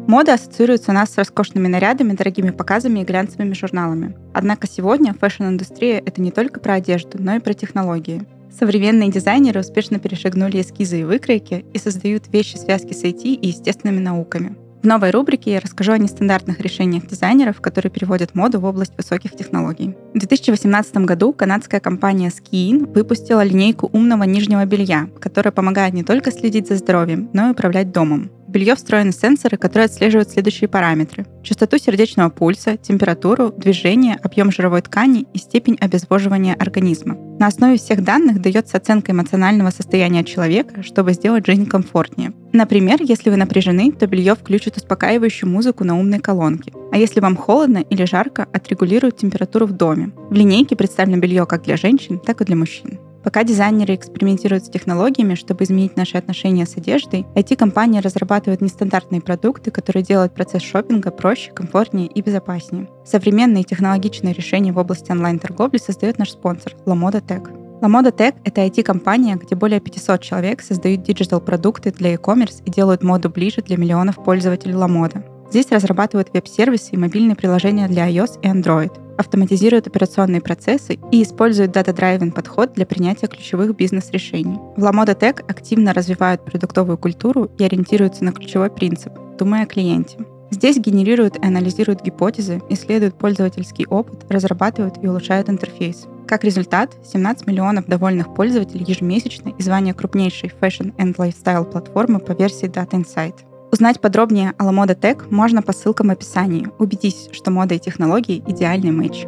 Мода 0.06 0.34
ассоциируется 0.34 0.92
у 0.92 0.94
нас 0.94 1.10
с 1.10 1.18
роскошными 1.18 1.66
нарядами, 1.66 2.12
дорогими 2.12 2.50
показами 2.50 3.00
и 3.00 3.04
глянцевыми 3.04 3.54
журналами. 3.54 4.16
Однако 4.32 4.68
сегодня 4.68 5.12
fashion-индустрия— 5.12 6.00
это 6.06 6.20
не 6.20 6.30
только 6.30 6.60
про 6.60 6.74
одежду, 6.74 7.18
но 7.18 7.34
и 7.34 7.40
про 7.40 7.54
технологии. 7.54 8.22
Современные 8.56 9.10
дизайнеры 9.10 9.60
успешно 9.60 9.98
перешагнули 9.98 10.60
эскизы 10.60 11.00
и 11.00 11.04
выкройки 11.04 11.64
и 11.72 11.78
создают 11.78 12.28
вещи 12.28 12.56
в 12.56 12.61
связке 12.61 12.92
с 12.92 13.02
IT 13.02 13.22
и 13.24 13.48
естественными 13.48 13.98
науками. 13.98 14.54
В 14.80 14.86
новой 14.86 15.10
рубрике 15.10 15.54
я 15.54 15.60
расскажу 15.60 15.90
о 15.90 15.98
нестандартных 15.98 16.60
решениях 16.60 17.04
дизайнеров, 17.08 17.60
которые 17.60 17.90
переводят 17.90 18.36
моду 18.36 18.60
в 18.60 18.64
область 18.64 18.96
высоких 18.96 19.32
технологий. 19.34 19.96
В 20.14 20.18
2018 20.20 20.98
году 20.98 21.32
канадская 21.32 21.80
компания 21.80 22.30
Skiin 22.30 22.92
выпустила 22.94 23.42
линейку 23.42 23.90
умного 23.92 24.22
нижнего 24.22 24.64
белья, 24.64 25.08
которая 25.20 25.50
помогает 25.50 25.94
не 25.94 26.04
только 26.04 26.30
следить 26.30 26.68
за 26.68 26.76
здоровьем, 26.76 27.28
но 27.32 27.48
и 27.48 27.50
управлять 27.50 27.90
домом 27.90 28.30
белье 28.56 28.74
встроены 28.74 29.12
сенсоры, 29.12 29.58
которые 29.58 29.84
отслеживают 29.84 30.30
следующие 30.30 30.66
параметры. 30.66 31.26
Частоту 31.42 31.76
сердечного 31.76 32.30
пульса, 32.30 32.78
температуру, 32.78 33.50
движение, 33.50 34.16
объем 34.22 34.50
жировой 34.50 34.80
ткани 34.80 35.26
и 35.34 35.38
степень 35.38 35.76
обезвоживания 35.78 36.54
организма. 36.54 37.18
На 37.38 37.48
основе 37.48 37.76
всех 37.76 38.02
данных 38.02 38.40
дается 38.40 38.78
оценка 38.78 39.12
эмоционального 39.12 39.68
состояния 39.68 40.24
человека, 40.24 40.82
чтобы 40.82 41.12
сделать 41.12 41.46
жизнь 41.46 41.66
комфортнее. 41.66 42.32
Например, 42.54 42.96
если 43.02 43.28
вы 43.28 43.36
напряжены, 43.36 43.92
то 43.92 44.06
белье 44.06 44.34
включит 44.34 44.78
успокаивающую 44.78 45.50
музыку 45.50 45.84
на 45.84 45.98
умной 45.98 46.20
колонке. 46.20 46.72
А 46.92 46.96
если 46.96 47.20
вам 47.20 47.36
холодно 47.36 47.78
или 47.78 48.06
жарко, 48.06 48.46
отрегулирует 48.54 49.18
температуру 49.18 49.66
в 49.66 49.72
доме. 49.72 50.12
В 50.30 50.32
линейке 50.32 50.76
представлено 50.76 51.18
белье 51.18 51.44
как 51.44 51.64
для 51.64 51.76
женщин, 51.76 52.18
так 52.18 52.40
и 52.40 52.44
для 52.46 52.56
мужчин. 52.56 52.98
Пока 53.26 53.42
дизайнеры 53.42 53.96
экспериментируют 53.96 54.66
с 54.66 54.68
технологиями, 54.68 55.34
чтобы 55.34 55.64
изменить 55.64 55.96
наши 55.96 56.16
отношения 56.16 56.64
с 56.64 56.76
одеждой, 56.76 57.26
IT-компании 57.34 57.98
разрабатывают 57.98 58.60
нестандартные 58.60 59.20
продукты, 59.20 59.72
которые 59.72 60.04
делают 60.04 60.32
процесс 60.32 60.62
шопинга 60.62 61.10
проще, 61.10 61.50
комфортнее 61.50 62.06
и 62.06 62.22
безопаснее. 62.22 62.88
Современные 63.04 63.64
технологичные 63.64 64.32
решения 64.32 64.70
в 64.70 64.78
области 64.78 65.10
онлайн-торговли 65.10 65.78
создает 65.78 66.18
наш 66.18 66.30
спонсор– 66.30 66.76
LaModa 66.86 67.20
Tech. 67.20 67.50
Lamoda 67.80 68.16
Tech— 68.16 68.36
это 68.44 68.64
IT-компания, 68.64 69.34
где 69.34 69.56
более 69.56 69.80
500 69.80 70.20
человек 70.20 70.62
создают 70.62 71.02
digital-продукты 71.02 71.90
для 71.90 72.12
e-commerce 72.12 72.62
и 72.64 72.70
делают 72.70 73.02
моду 73.02 73.28
ближе 73.28 73.60
для 73.60 73.76
миллионов 73.76 74.22
пользователей 74.22 74.74
Lamoda. 74.74 75.24
Здесь 75.50 75.72
разрабатывают 75.72 76.32
веб-сервисы 76.32 76.90
и 76.92 76.96
мобильные 76.96 77.34
приложения 77.34 77.88
для 77.88 78.08
iOS 78.08 78.38
и 78.42 78.46
Android— 78.46 78.92
автоматизируют 79.18 79.86
операционные 79.86 80.40
процессы 80.40 80.98
и 81.10 81.22
использует 81.22 81.72
data-driven 81.72 82.32
подход 82.32 82.72
для 82.74 82.86
принятия 82.86 83.26
ключевых 83.26 83.76
бизнес-решений. 83.76 84.58
В 84.76 84.84
Lamoda 84.84 85.18
Tech 85.18 85.44
активно 85.48 85.92
развивают 85.92 86.44
продуктовую 86.44 86.98
культуру 86.98 87.50
и 87.58 87.64
ориентируются 87.64 88.24
на 88.24 88.32
ключевой 88.32 88.70
принцип– 88.70 89.12
думай 89.38 89.64
о 89.64 89.66
клиенте. 89.66 90.18
Здесь 90.50 90.78
генерируют 90.78 91.36
и 91.36 91.44
анализируют 91.44 92.02
гипотезы, 92.02 92.62
исследуют 92.68 93.18
пользовательский 93.18 93.86
опыт, 93.86 94.24
разрабатывают 94.30 94.94
и 95.02 95.08
улучшают 95.08 95.50
интерфейс. 95.50 96.06
Как 96.26 96.44
результат, 96.44 96.96
17 97.04 97.46
миллионов 97.46 97.86
довольных 97.86 98.34
пользователей 98.34 98.84
ежемесячно 98.86 99.50
и 99.50 99.62
звание 99.62 99.94
крупнейшей 99.94 100.52
fashion 100.60 100.94
and 100.96 101.16
lifestyle 101.16 101.70
платформы 101.70 102.20
по 102.20 102.32
версии 102.32 102.68
Data 102.68 102.92
Insight. 102.92 103.34
Узнать 103.76 104.00
подробнее 104.00 104.54
о 104.56 104.64
LaModa 104.64 104.98
Tech 104.98 105.26
можно 105.30 105.60
по 105.60 105.74
ссылкам 105.74 106.08
в 106.08 106.12
описании. 106.12 106.66
Убедись, 106.78 107.28
что 107.32 107.50
мода 107.50 107.74
и 107.74 107.78
технологии— 107.78 108.42
идеальный 108.46 108.90
матч. 108.90 109.26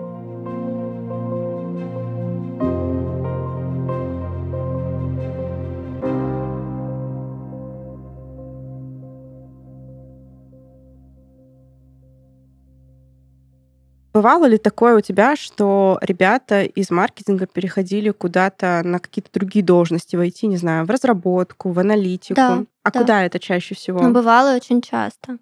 Бывало 14.12 14.46
ли 14.46 14.58
такое 14.58 14.96
у 14.96 15.00
тебя, 15.00 15.36
что 15.36 15.98
ребята 16.00 16.62
из 16.62 16.90
маркетинга 16.90 17.46
переходили 17.46 18.10
куда-то 18.10 18.82
на 18.84 18.98
какие-то 18.98 19.30
другие 19.32 19.64
должности 19.64 20.16
войти, 20.16 20.46
не 20.46 20.56
знаю, 20.56 20.86
в 20.86 20.90
разработку, 20.90 21.70
в 21.70 21.78
аналитику? 21.78 22.34
Да, 22.34 22.64
а 22.82 22.90
да. 22.90 23.00
куда 23.00 23.24
это 23.24 23.38
чаще 23.38 23.74
всего? 23.74 24.00
Ну, 24.00 24.12
бывало 24.12 24.56
очень 24.56 24.80
часто. 24.80 25.38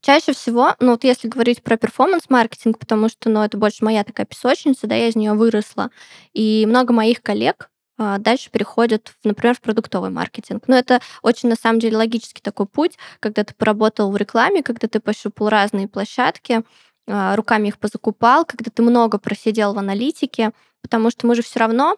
Чаще 0.00 0.32
всего, 0.32 0.74
ну 0.80 0.92
вот 0.92 1.04
если 1.04 1.28
говорить 1.28 1.62
про 1.62 1.76
перформанс-маркетинг, 1.76 2.78
потому 2.78 3.08
что, 3.08 3.30
ну, 3.30 3.42
это 3.42 3.56
больше 3.56 3.84
моя 3.84 4.04
такая 4.04 4.26
песочница, 4.26 4.86
да, 4.86 4.94
я 4.94 5.08
из 5.08 5.16
нее 5.16 5.34
выросла, 5.34 5.90
и 6.32 6.66
много 6.66 6.92
моих 6.92 7.22
коллег 7.22 7.70
а, 8.00 8.18
дальше 8.18 8.50
переходят, 8.50 9.12
например, 9.24 9.56
в 9.56 9.60
продуктовый 9.60 10.10
маркетинг. 10.10 10.64
Но 10.68 10.76
это 10.76 11.00
очень, 11.22 11.48
на 11.48 11.56
самом 11.56 11.80
деле, 11.80 11.96
логический 11.96 12.40
такой 12.40 12.66
путь, 12.66 12.96
когда 13.18 13.42
ты 13.42 13.54
поработал 13.54 14.12
в 14.12 14.16
рекламе, 14.16 14.62
когда 14.62 14.86
ты 14.86 15.00
пощупал 15.00 15.48
разные 15.48 15.88
площадки, 15.88 16.62
руками 17.08 17.68
их 17.68 17.78
позакупал, 17.78 18.44
когда 18.44 18.70
ты 18.70 18.82
много 18.82 19.18
просидел 19.18 19.72
в 19.72 19.78
аналитике, 19.78 20.52
потому 20.82 21.10
что 21.10 21.26
мы 21.26 21.34
же 21.34 21.42
все 21.42 21.58
равно 21.58 21.96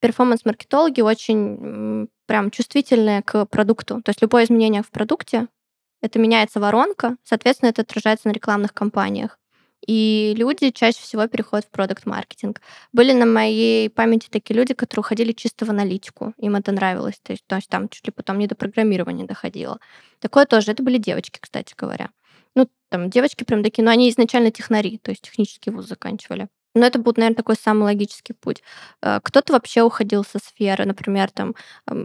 перформанс-маркетологи 0.00 1.00
очень 1.00 2.08
прям 2.26 2.50
чувствительные 2.50 3.22
к 3.22 3.44
продукту. 3.46 4.00
То 4.02 4.10
есть 4.10 4.22
любое 4.22 4.44
изменение 4.44 4.82
в 4.82 4.90
продукте, 4.90 5.48
это 6.00 6.18
меняется 6.18 6.60
воронка, 6.60 7.16
соответственно, 7.22 7.70
это 7.70 7.82
отражается 7.82 8.28
на 8.28 8.32
рекламных 8.32 8.72
кампаниях. 8.72 9.38
И 9.86 10.34
люди 10.36 10.70
чаще 10.70 11.00
всего 11.00 11.26
переходят 11.26 11.66
в 11.66 11.70
продукт-маркетинг. 11.70 12.60
Были 12.92 13.12
на 13.12 13.26
моей 13.26 13.90
памяти 13.90 14.28
такие 14.30 14.56
люди, 14.56 14.74
которые 14.74 15.00
уходили 15.00 15.32
чисто 15.32 15.64
в 15.66 15.70
аналитику. 15.70 16.34
Им 16.38 16.54
это 16.54 16.70
нравилось. 16.70 17.18
То 17.20 17.32
есть, 17.32 17.44
то 17.48 17.56
есть 17.56 17.68
там 17.68 17.88
чуть 17.88 18.06
ли 18.06 18.12
потом 18.12 18.38
не 18.38 18.46
до 18.46 18.54
программирования 18.54 19.24
доходило. 19.24 19.80
Такое 20.20 20.46
тоже. 20.46 20.70
Это 20.70 20.84
были 20.84 20.98
девочки, 20.98 21.40
кстати 21.40 21.74
говоря. 21.76 22.10
Ну, 22.56 22.68
там 22.90 23.10
девочки 23.10 23.44
прям 23.44 23.62
такие, 23.62 23.84
но 23.84 23.90
они 23.90 24.10
изначально 24.10 24.50
технари, 24.50 24.98
то 24.98 25.10
есть 25.10 25.22
технический 25.22 25.70
вуз 25.70 25.86
заканчивали. 25.86 26.48
Но 26.74 26.86
это 26.86 26.98
будет, 26.98 27.18
наверное, 27.18 27.36
такой 27.36 27.56
самый 27.56 27.82
логический 27.84 28.32
путь. 28.32 28.62
Э, 29.02 29.20
кто-то 29.22 29.52
вообще 29.52 29.82
уходил 29.82 30.24
со 30.24 30.38
сферы. 30.38 30.86
Например, 30.86 31.30
там 31.30 31.54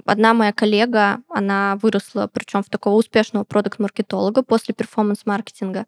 одна 0.05 0.33
моя 0.33 0.51
коллега, 0.51 1.19
она 1.29 1.77
выросла, 1.81 2.29
причем 2.31 2.63
в 2.63 2.69
такого 2.69 2.95
успешного 2.95 3.45
продукт-маркетолога 3.45 4.43
после 4.43 4.73
перформанс-маркетинга. 4.73 5.85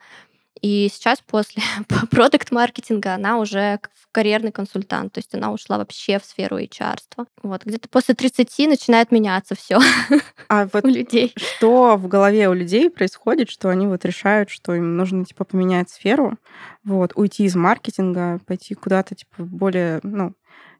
И 0.61 0.89
сейчас 0.91 1.21
после 1.25 1.63
продукт-маркетинга 2.09 3.15
она 3.15 3.37
уже 3.37 3.79
карьерный 4.11 4.51
консультант, 4.51 5.13
то 5.13 5.19
есть 5.19 5.33
она 5.33 5.51
ушла 5.51 5.77
вообще 5.77 6.19
в 6.19 6.25
сферу 6.25 6.59
HR. 6.59 6.97
Вот, 7.43 7.63
где-то 7.65 7.87
после 7.89 8.15
30 8.15 8.67
начинает 8.67 9.11
меняться 9.11 9.55
все 9.55 9.79
а 10.49 10.67
вот 10.71 10.83
у 10.83 10.87
людей. 10.87 11.33
Что 11.35 11.95
в 11.95 12.07
голове 12.07 12.49
у 12.49 12.53
людей 12.53 12.89
происходит, 12.89 13.49
что 13.49 13.69
они 13.69 13.87
вот 13.87 14.05
решают, 14.05 14.49
что 14.49 14.73
им 14.75 14.97
нужно 14.97 15.25
типа 15.25 15.45
поменять 15.45 15.89
сферу, 15.89 16.37
вот, 16.83 17.13
уйти 17.15 17.45
из 17.45 17.55
маркетинга, 17.55 18.39
пойти 18.45 18.73
куда-то 18.73 19.15
типа 19.15 19.43
более, 19.43 19.99
ну, 20.03 20.33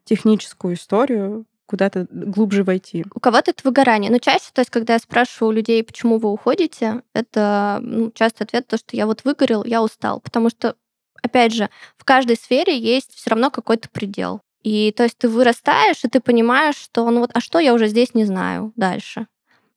техническую 0.04 0.74
историю, 0.74 1.46
куда-то 1.70 2.08
глубже 2.10 2.64
войти. 2.64 3.04
У 3.14 3.20
кого-то 3.20 3.52
это 3.52 3.60
выгорание. 3.62 4.10
Но 4.10 4.18
чаще, 4.18 4.50
то 4.52 4.60
есть, 4.60 4.70
когда 4.70 4.94
я 4.94 4.98
спрашиваю 4.98 5.50
у 5.50 5.52
людей, 5.52 5.84
почему 5.84 6.18
вы 6.18 6.32
уходите, 6.32 7.02
это 7.14 7.78
ну, 7.80 8.10
часто 8.10 8.42
ответ 8.42 8.66
то, 8.66 8.76
что 8.76 8.96
я 8.96 9.06
вот 9.06 9.22
выгорел, 9.22 9.62
я 9.64 9.80
устал. 9.80 10.20
Потому 10.20 10.50
что, 10.50 10.74
опять 11.22 11.54
же, 11.54 11.70
в 11.96 12.04
каждой 12.04 12.34
сфере 12.34 12.76
есть 12.76 13.14
все 13.14 13.30
равно 13.30 13.52
какой-то 13.52 13.88
предел. 13.88 14.40
И 14.64 14.92
то 14.96 15.04
есть 15.04 15.16
ты 15.16 15.28
вырастаешь, 15.28 16.04
и 16.04 16.08
ты 16.08 16.18
понимаешь, 16.20 16.76
что 16.76 17.08
ну 17.08 17.20
вот, 17.20 17.30
а 17.34 17.40
что 17.40 17.60
я 17.60 17.72
уже 17.72 17.86
здесь 17.86 18.14
не 18.14 18.24
знаю 18.24 18.72
дальше. 18.74 19.28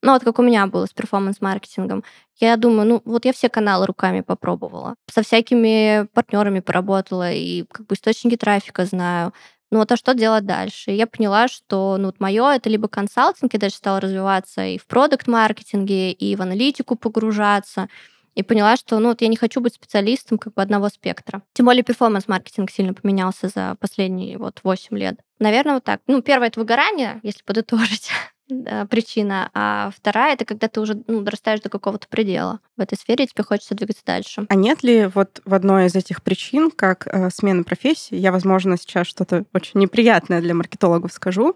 Ну, 0.01 0.13
вот 0.13 0.23
как 0.23 0.39
у 0.39 0.41
меня 0.41 0.65
было 0.65 0.86
с 0.88 0.93
перформанс-маркетингом. 0.93 2.03
Я 2.39 2.58
думаю, 2.58 2.88
ну, 2.88 3.01
вот 3.06 3.23
я 3.23 3.32
все 3.32 3.47
каналы 3.49 3.86
руками 3.86 4.19
попробовала. 4.21 4.95
Со 5.10 5.21
всякими 5.21 6.08
партнерами 6.13 6.60
поработала, 6.60 7.32
и 7.32 7.63
как 7.71 7.86
бы 7.86 7.95
источники 7.95 8.36
трафика 8.36 8.84
знаю. 8.84 9.32
Ну 9.73 9.79
вот 9.79 9.91
а 9.91 9.97
что 9.97 10.13
делать 10.13 10.45
дальше? 10.45 10.91
И 10.91 10.95
я 10.95 11.07
поняла, 11.07 11.47
что 11.47 11.97
ну, 11.97 12.05
вот 12.05 12.19
мое 12.19 12.47
это 12.53 12.69
либо 12.69 12.88
консалтинг, 12.88 13.53
я 13.53 13.59
дальше 13.59 13.77
стала 13.77 13.99
развиваться 13.99 14.63
и 14.63 14.77
в 14.77 14.86
продукт-маркетинге, 14.86 16.12
и 16.12 16.36
в 16.36 16.43
аналитику 16.43 16.95
погружаться. 16.95 17.89
и 18.36 18.43
поняла, 18.43 18.75
что 18.75 18.99
ну, 18.99 19.09
вот 19.09 19.21
я 19.21 19.29
не 19.29 19.36
хочу 19.36 19.62
быть 19.62 19.73
специалистом 19.73 20.38
как 20.38 20.53
бы 20.53 20.62
одного 20.62 20.89
спектра. 20.89 21.41
Тем 21.53 21.65
более 21.65 21.81
перформанс-маркетинг 21.81 22.69
сильно 22.69 22.93
поменялся 22.93 23.47
за 23.47 23.75
последние 23.79 24.38
вот 24.38 24.59
8 24.63 24.95
лет. 24.95 25.19
Наверное, 25.39 25.73
вот 25.75 25.83
так. 25.83 26.01
Ну, 26.05 26.21
первое— 26.21 26.47
это 26.49 26.59
выгорание, 26.59 27.19
если 27.23 27.41
подытожить 27.41 28.12
причина, 28.89 29.49
а 29.53 29.91
вторая 29.95 30.33
это 30.33 30.45
когда 30.45 30.67
ты 30.67 30.81
уже 30.81 31.03
ну, 31.07 31.21
дорастаешь 31.21 31.61
до 31.61 31.69
какого-то 31.69 32.07
предела 32.07 32.59
в 32.77 32.81
этой 32.81 32.97
сфере, 32.97 33.25
и 33.25 33.27
тебе 33.27 33.43
хочется 33.43 33.75
двигаться 33.75 34.03
дальше. 34.05 34.45
А 34.49 34.55
нет 34.55 34.83
ли 34.83 35.09
вот 35.13 35.41
в 35.45 35.53
одной 35.53 35.85
из 35.85 35.95
этих 35.95 36.23
причин, 36.23 36.71
как 36.71 37.07
э, 37.07 37.29
смена 37.29 37.63
профессии, 37.63 38.15
я, 38.15 38.31
возможно, 38.31 38.77
сейчас 38.77 39.07
что-то 39.07 39.45
очень 39.53 39.79
неприятное 39.79 40.41
для 40.41 40.53
маркетологов 40.53 41.13
скажу, 41.13 41.55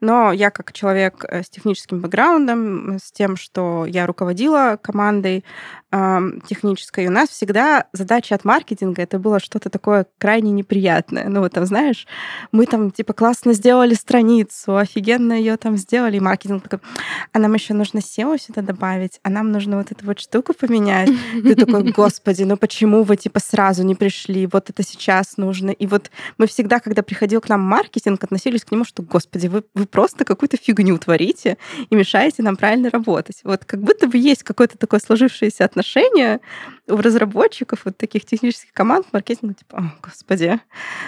но 0.00 0.32
я 0.32 0.50
как 0.50 0.72
человек 0.72 1.24
э, 1.28 1.42
с 1.42 1.50
техническим 1.50 2.00
бэкграундом, 2.00 2.98
с 2.98 3.12
тем, 3.12 3.36
что 3.36 3.84
я 3.86 4.06
руководила 4.06 4.78
командой 4.80 5.44
технической, 6.48 7.06
у 7.06 7.10
нас 7.10 7.28
всегда 7.28 7.86
задача 7.92 8.34
от 8.34 8.44
маркетинга 8.44 9.02
это 9.02 9.18
было 9.18 9.38
что-то 9.38 9.70
такое 9.70 10.06
крайне 10.18 10.50
неприятное. 10.50 11.28
Ну 11.28 11.40
вот 11.40 11.52
там, 11.52 11.66
знаешь, 11.66 12.06
мы 12.50 12.66
там 12.66 12.90
типа 12.90 13.12
классно 13.12 13.52
сделали 13.52 13.94
страницу, 13.94 14.76
офигенно 14.76 15.34
ее 15.34 15.56
там 15.56 15.76
сделали, 15.76 16.18
маркетинг 16.18 16.64
такой, 16.64 16.80
а 17.32 17.38
нам 17.38 17.54
еще 17.54 17.74
нужно 17.74 17.98
SEO 17.98 18.40
сюда 18.40 18.62
добавить, 18.62 19.20
а 19.22 19.30
нам 19.30 19.52
нужно 19.52 19.76
вот 19.76 19.92
эту 19.92 20.04
вот 20.04 20.18
штуку 20.18 20.52
поменять. 20.52 21.10
Ты 21.32 21.54
такой, 21.54 21.84
господи, 21.92 22.42
ну 22.42 22.56
почему 22.56 23.04
вы 23.04 23.16
типа 23.16 23.38
сразу 23.38 23.84
не 23.84 23.94
пришли? 23.94 24.48
Вот 24.50 24.70
это 24.70 24.82
сейчас 24.82 25.36
нужно. 25.36 25.70
И 25.70 25.86
вот 25.86 26.10
мы 26.38 26.48
всегда, 26.48 26.80
когда 26.80 27.02
приходил 27.02 27.40
к 27.40 27.48
нам 27.48 27.60
маркетинг, 27.60 28.24
относились 28.24 28.64
к 28.64 28.72
нему, 28.72 28.84
что, 28.84 29.02
господи, 29.02 29.46
вы, 29.46 29.62
вы 29.74 29.86
просто 29.86 30.24
какую-то 30.24 30.56
фигню 30.56 30.98
творите 30.98 31.56
и 31.88 31.94
мешаете 31.94 32.42
нам 32.42 32.56
правильно 32.56 32.90
работать. 32.90 33.40
Вот 33.44 33.64
как 33.64 33.80
будто 33.80 34.08
бы 34.08 34.18
есть 34.18 34.42
какое-то 34.42 34.76
такое 34.76 34.98
сложившееся 34.98 35.64
отношение 35.64 35.83
у 36.88 36.96
разработчиков 36.96 37.84
вот 37.84 37.96
таких 37.96 38.24
технических 38.24 38.72
команд 38.72 39.06
маркетинга, 39.12 39.54
типа, 39.54 39.78
о, 39.78 40.06
господи, 40.06 40.60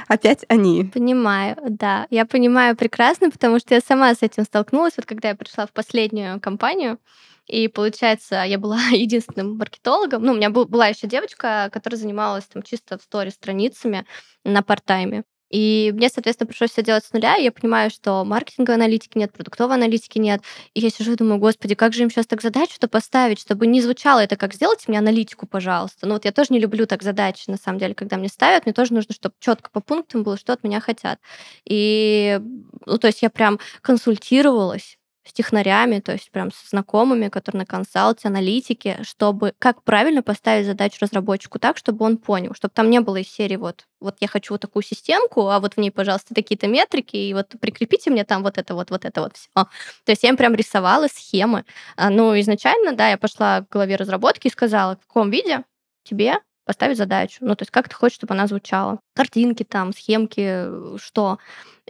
опять 0.09 0.45
они. 0.49 0.85
Понимаю, 0.85 1.57
да. 1.69 2.07
Я 2.11 2.27
понимаю 2.27 2.77
прекрасно, 2.77 3.31
потому 3.31 3.59
что 3.59 3.75
я 3.75 3.81
сама 3.81 4.15
с 4.15 4.23
этим 4.23 4.45
столкнулась. 4.45 4.95
Вот 4.97 5.07
когда 5.07 5.29
я 5.29 5.35
пришла 5.35 5.67
в 5.67 5.73
последнюю 5.73 6.41
компанию, 6.41 6.99
и 7.47 7.69
получается, 7.69 8.43
я 8.43 8.59
была 8.59 8.79
единственным 8.91 9.57
маркетологом. 9.57 10.23
Ну, 10.23 10.33
у 10.33 10.37
меня 10.37 10.51
был, 10.51 10.67
была 10.67 10.89
еще 10.89 11.07
девочка, 11.07 11.71
которая 11.73 11.99
занималась 11.99 12.45
там 12.45 12.63
чисто 12.63 12.99
в 12.99 13.03
сторе 13.03 13.31
страницами 13.31 14.05
на 14.45 14.63
парт-тайме. 14.63 15.25
И 15.51 15.93
мне, 15.95 16.09
соответственно, 16.09 16.49
пришлось 16.49 16.71
все 16.71 16.83
делать 16.83 17.05
с 17.05 17.13
нуля. 17.13 17.37
И 17.37 17.45
я 17.45 17.53
понимаю, 17.53 17.91
что 17.91 18.25
маркетинговой 18.25 18.77
аналитики 18.77 19.17
нет, 19.19 19.33
продуктовой 19.33 19.77
аналитики 19.77 20.19
нет. 20.19 20.43
И 20.75 20.81
я 20.81 20.91
сижу 20.91 21.13
и 21.13 21.17
думаю, 21.17 21.39
господи, 21.39 21.75
как 21.75 21.93
же 21.93 22.03
им 22.03 22.11
сейчас 22.11 22.27
так 22.27 22.43
задачу-то 22.43 22.89
поставить, 22.89 23.41
чтобы 23.41 23.67
не 23.67 23.81
звучало 23.81 24.21
это 24.21 24.37
как 24.37 24.55
сделайте 24.55 24.85
мне 24.89 24.99
аналитику, 24.99 25.47
пожалуйста. 25.47 26.07
Ну 26.07 26.15
вот 26.15 26.25
я 26.25 26.33
тоже 26.33 26.53
не 26.53 26.59
люблю 26.59 26.87
так 26.87 27.03
задачи, 27.03 27.45
на 27.49 27.57
самом 27.57 27.79
деле, 27.79 27.95
когда 27.95 28.17
мне 28.17 28.29
ставят. 28.29 28.67
Мне 28.67 28.73
тоже 28.73 28.93
нужно, 28.93 29.15
чтобы 29.15 29.35
четко 29.41 29.71
по 29.71 29.81
пунктам 29.81 30.23
было, 30.23 30.37
что 30.37 30.53
от 30.53 30.65
меня 30.65 30.81
хотят. 30.81 31.19
И, 31.65 32.41
ну, 32.85 32.99
то 32.99 33.07
есть 33.07 33.23
я 33.23 33.31
прям 33.31 33.59
консультировалась 33.83 34.96
с 35.27 35.33
технарями, 35.33 36.01
то 36.01 36.13
есть 36.13 36.31
прям 36.31 36.53
со 36.53 36.69
знакомыми, 36.69 37.29
которые 37.29 37.61
на 37.61 37.67
консалте, 37.67 38.29
аналитике, 38.29 38.99
чтобы 39.03 39.53
как 39.59 39.83
правильно 39.83 40.23
поставить 40.23 40.67
задачу 40.67 40.99
разработчику 41.01 41.59
так, 41.59 41.77
чтобы 41.77 42.05
он 42.05 42.17
понял, 42.17 42.55
чтобы 42.55 42.73
там 42.73 42.89
не 42.91 43.01
было 43.01 43.17
из 43.17 43.29
серии 43.29 43.57
вот, 43.57 43.87
вот 44.01 44.17
я 44.21 44.29
хочу 44.29 44.55
вот 44.55 44.61
такую 44.61 44.83
системку, 44.83 45.49
а 45.49 45.59
вот 45.59 45.75
в 45.75 45.79
ней, 45.79 45.91
пожалуйста, 45.91 46.35
такие-то 46.35 46.69
метрики, 46.69 47.17
и 47.17 47.35
вот 47.35 47.55
прикрепите 47.61 48.11
мне 48.11 48.25
там 48.25 48.43
вот 48.43 48.57
это 48.59 48.75
вот, 48.75 48.91
вот 48.91 49.05
это 49.05 49.21
вот 49.21 49.37
все. 49.37 49.49
То 49.55 50.13
есть 50.13 50.23
я 50.23 50.29
им 50.29 50.37
прям 50.37 50.55
рисовала 50.55 51.09
схемы. 51.09 51.65
А, 51.97 52.11
ну, 52.11 52.39
изначально, 52.41 52.93
да, 52.93 53.09
я 53.09 53.19
пошла 53.19 53.63
к 53.63 53.69
главе 53.71 53.97
разработки 53.97 54.47
и 54.47 54.51
сказала, 54.51 54.97
в 54.97 55.07
каком 55.07 55.31
виде 55.31 55.65
тебе 56.05 56.41
поставить 56.65 56.99
задачу. 56.99 57.39
Ну, 57.41 57.55
то 57.55 57.63
есть 57.63 57.71
как 57.71 57.89
ты 57.89 57.95
хочешь, 57.95 58.17
чтобы 58.17 58.35
она 58.35 58.47
звучала. 58.47 59.01
Картинки 59.15 59.63
там, 59.63 59.93
схемки, 59.93 60.99
что. 60.99 61.39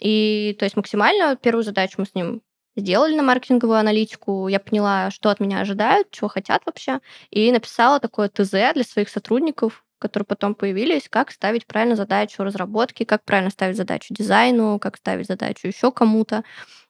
И 0.01 0.55
то 0.59 0.65
есть 0.65 0.77
максимально 0.77 1.37
первую 1.37 1.65
задачу 1.65 1.95
мы 1.99 2.07
с 2.07 2.15
ним 2.15 2.43
сделали 2.77 3.15
на 3.17 3.23
маркетинговую 3.23 3.79
аналитику, 3.79 4.49
я 4.49 4.61
поняла, 4.61 5.11
что 5.11 5.31
от 5.31 5.41
меня 5.41 5.61
ожидают, 5.61 6.11
чего 6.11 6.29
хотят 6.29 6.63
вообще, 6.67 7.01
и 7.31 7.51
написала 7.53 8.01
такое 8.01 8.29
ТЗ 8.29 8.51
для 8.75 8.85
своих 8.85 9.09
сотрудников, 9.09 9.85
которые 9.99 10.27
потом 10.27 10.55
появились, 10.55 11.09
как 11.09 11.31
ставить 11.31 11.67
правильно 11.67 11.97
задачу 11.97 12.43
разработки, 12.45 13.05
как 13.05 13.25
правильно 13.25 13.51
ставить 13.51 13.77
задачу 13.77 14.15
дизайну, 14.15 14.79
как 14.79 14.97
ставить 14.97 15.27
задачу 15.27 15.67
еще 15.67 15.91
кому-то. 15.93 16.45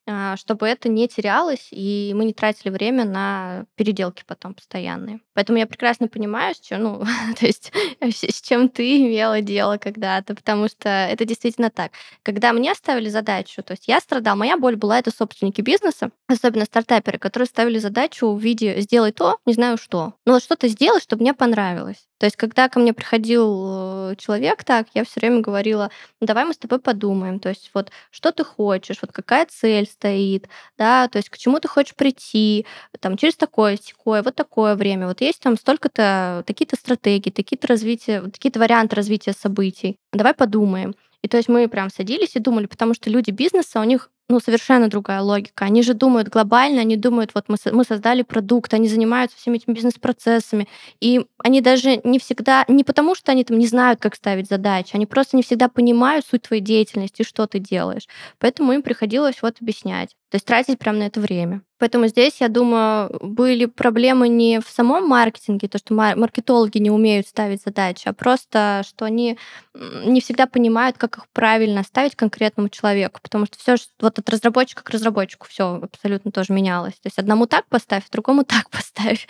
А, 0.08 0.36
чтобы 0.36 0.68
это 0.68 0.88
не 0.88 1.08
терялось, 1.08 1.66
и 1.72 2.12
мы 2.14 2.26
не 2.26 2.32
тратили 2.32 2.70
время 2.70 3.04
на 3.04 3.64
переделки 3.74 4.22
потом 4.24 4.54
постоянные. 4.54 5.18
Поэтому 5.34 5.58
я 5.58 5.66
прекрасно 5.66 6.06
понимаю, 6.06 6.54
с 6.54 6.60
чем, 6.60 6.82
ну, 6.82 7.04
то 7.38 7.44
есть 7.44 7.72
с 8.00 8.40
чем 8.40 8.68
ты 8.68 8.98
имела 8.98 9.40
дело 9.40 9.78
когда-то, 9.78 10.36
потому 10.36 10.68
что 10.68 10.88
это 10.88 11.24
действительно 11.24 11.70
так. 11.70 11.90
Когда 12.22 12.52
мне 12.52 12.72
ставили 12.76 13.08
задачу, 13.08 13.64
то 13.64 13.72
есть 13.72 13.88
я 13.88 13.98
страдала, 13.98 14.36
моя 14.36 14.56
боль 14.56 14.76
была 14.76 15.00
это 15.00 15.10
собственники 15.10 15.60
бизнеса, 15.60 16.10
особенно 16.28 16.66
стартаперы, 16.66 17.18
которые 17.18 17.48
ставили 17.48 17.78
задачу 17.78 18.32
в 18.32 18.40
виде 18.40 18.80
«сделай 18.80 19.10
то, 19.10 19.38
не 19.44 19.54
знаю 19.54 19.76
что». 19.76 20.14
Ну 20.24 20.34
вот 20.34 20.42
что-то 20.42 20.68
сделать, 20.68 21.02
чтобы 21.02 21.22
мне 21.22 21.34
понравилось. 21.34 22.06
То 22.18 22.24
есть, 22.24 22.36
когда 22.36 22.68
ко 22.68 22.78
мне 22.78 22.94
приходил 22.94 24.10
э, 24.12 24.16
человек 24.16 24.64
так, 24.64 24.86
я 24.94 25.04
все 25.04 25.20
время 25.20 25.40
говорила, 25.40 25.90
ну, 26.20 26.26
давай 26.26 26.46
мы 26.46 26.54
с 26.54 26.58
тобой 26.58 26.78
подумаем, 26.78 27.40
то 27.40 27.50
есть 27.50 27.70
вот 27.74 27.90
что 28.10 28.32
ты 28.32 28.42
хочешь, 28.42 28.98
вот 29.02 29.12
какая 29.12 29.46
цель 29.46 29.86
стоит, 29.98 30.48
да, 30.78 31.09
то 31.09 31.18
есть 31.18 31.28
к 31.30 31.38
чему 31.38 31.59
ты 31.61 31.68
хочешь 31.68 31.94
прийти, 31.94 32.66
там 33.00 33.16
через 33.16 33.37
такое, 33.37 33.76
такое, 33.76 34.22
вот 34.22 34.35
такое 34.35 34.74
время, 34.74 35.06
вот 35.06 35.20
есть 35.20 35.40
там 35.40 35.56
столько-то, 35.56 36.44
такие-то 36.46 36.76
стратегии, 36.76 37.30
такие-то 37.30 37.66
развития, 37.66 38.22
такие-то 38.22 38.61
варианты 38.61 38.96
развития 38.96 39.32
событий, 39.32 39.98
давай 40.12 40.35
подумаем. 40.35 40.94
И 41.22 41.28
то 41.28 41.38
есть 41.38 41.48
мы 41.48 41.68
прям 41.68 41.90
садились 41.90 42.37
и 42.37 42.40
думали, 42.40 42.66
потому 42.66 42.94
что 42.94 43.11
люди 43.11 43.30
бизнеса, 43.30 43.80
у 43.80 43.85
них 43.85 44.11
ну, 44.28 44.40
совершенно 44.40 44.88
другая 44.88 45.20
логика. 45.20 45.64
Они 45.64 45.82
же 45.82 45.94
думают 45.94 46.28
глобально, 46.28 46.80
они 46.80 46.96
думают, 46.96 47.30
вот 47.34 47.44
мы, 47.48 47.56
мы 47.72 47.84
создали 47.84 48.22
продукт, 48.22 48.74
они 48.74 48.88
занимаются 48.88 49.36
всеми 49.36 49.56
этими 49.56 49.74
бизнес-процессами, 49.74 50.66
и 51.00 51.26
они 51.38 51.60
даже 51.60 52.00
не 52.02 52.18
всегда, 52.18 52.64
не 52.68 52.82
потому 52.84 53.14
что 53.14 53.32
они 53.32 53.44
там 53.44 53.58
не 53.58 53.66
знают, 53.66 54.00
как 54.00 54.16
ставить 54.16 54.48
задачи, 54.48 54.90
они 54.94 55.06
просто 55.06 55.36
не 55.36 55.42
всегда 55.42 55.68
понимают 55.68 56.26
суть 56.26 56.42
твоей 56.42 56.62
деятельности, 56.62 57.22
что 57.22 57.46
ты 57.46 57.58
делаешь. 57.60 58.08
Поэтому 58.38 58.72
им 58.72 58.82
приходилось 58.82 59.42
вот 59.42 59.56
объяснять. 59.60 60.16
То 60.30 60.36
есть 60.36 60.46
тратить 60.46 60.78
прямо 60.78 60.98
на 60.98 61.04
это 61.04 61.20
время. 61.20 61.62
Поэтому 61.78 62.06
здесь, 62.06 62.40
я 62.40 62.48
думаю, 62.48 63.10
были 63.20 63.66
проблемы 63.66 64.28
не 64.28 64.60
в 64.60 64.68
самом 64.68 65.06
маркетинге, 65.06 65.68
то, 65.68 65.76
что 65.76 65.92
маркетологи 65.92 66.78
не 66.78 66.90
умеют 66.90 67.28
ставить 67.28 67.62
задачи, 67.62 68.08
а 68.08 68.14
просто, 68.14 68.82
что 68.86 69.04
они 69.04 69.38
не 69.74 70.22
всегда 70.22 70.46
понимают, 70.46 70.96
как 70.96 71.18
их 71.18 71.26
правильно 71.34 71.82
ставить 71.82 72.16
конкретному 72.16 72.70
человеку, 72.70 73.20
потому 73.22 73.44
что 73.44 73.58
все 73.58 73.76
вот 74.00 74.18
от 74.18 74.28
разработчика 74.30 74.82
к 74.82 74.88
разработчику 74.88 75.46
все 75.48 75.78
абсолютно 75.82 76.32
тоже 76.32 76.54
менялось. 76.54 76.94
То 76.94 77.08
есть 77.08 77.18
одному 77.18 77.46
так 77.46 77.66
поставь, 77.68 78.08
другому 78.10 78.44
так 78.48 78.70
поставь. 78.70 79.28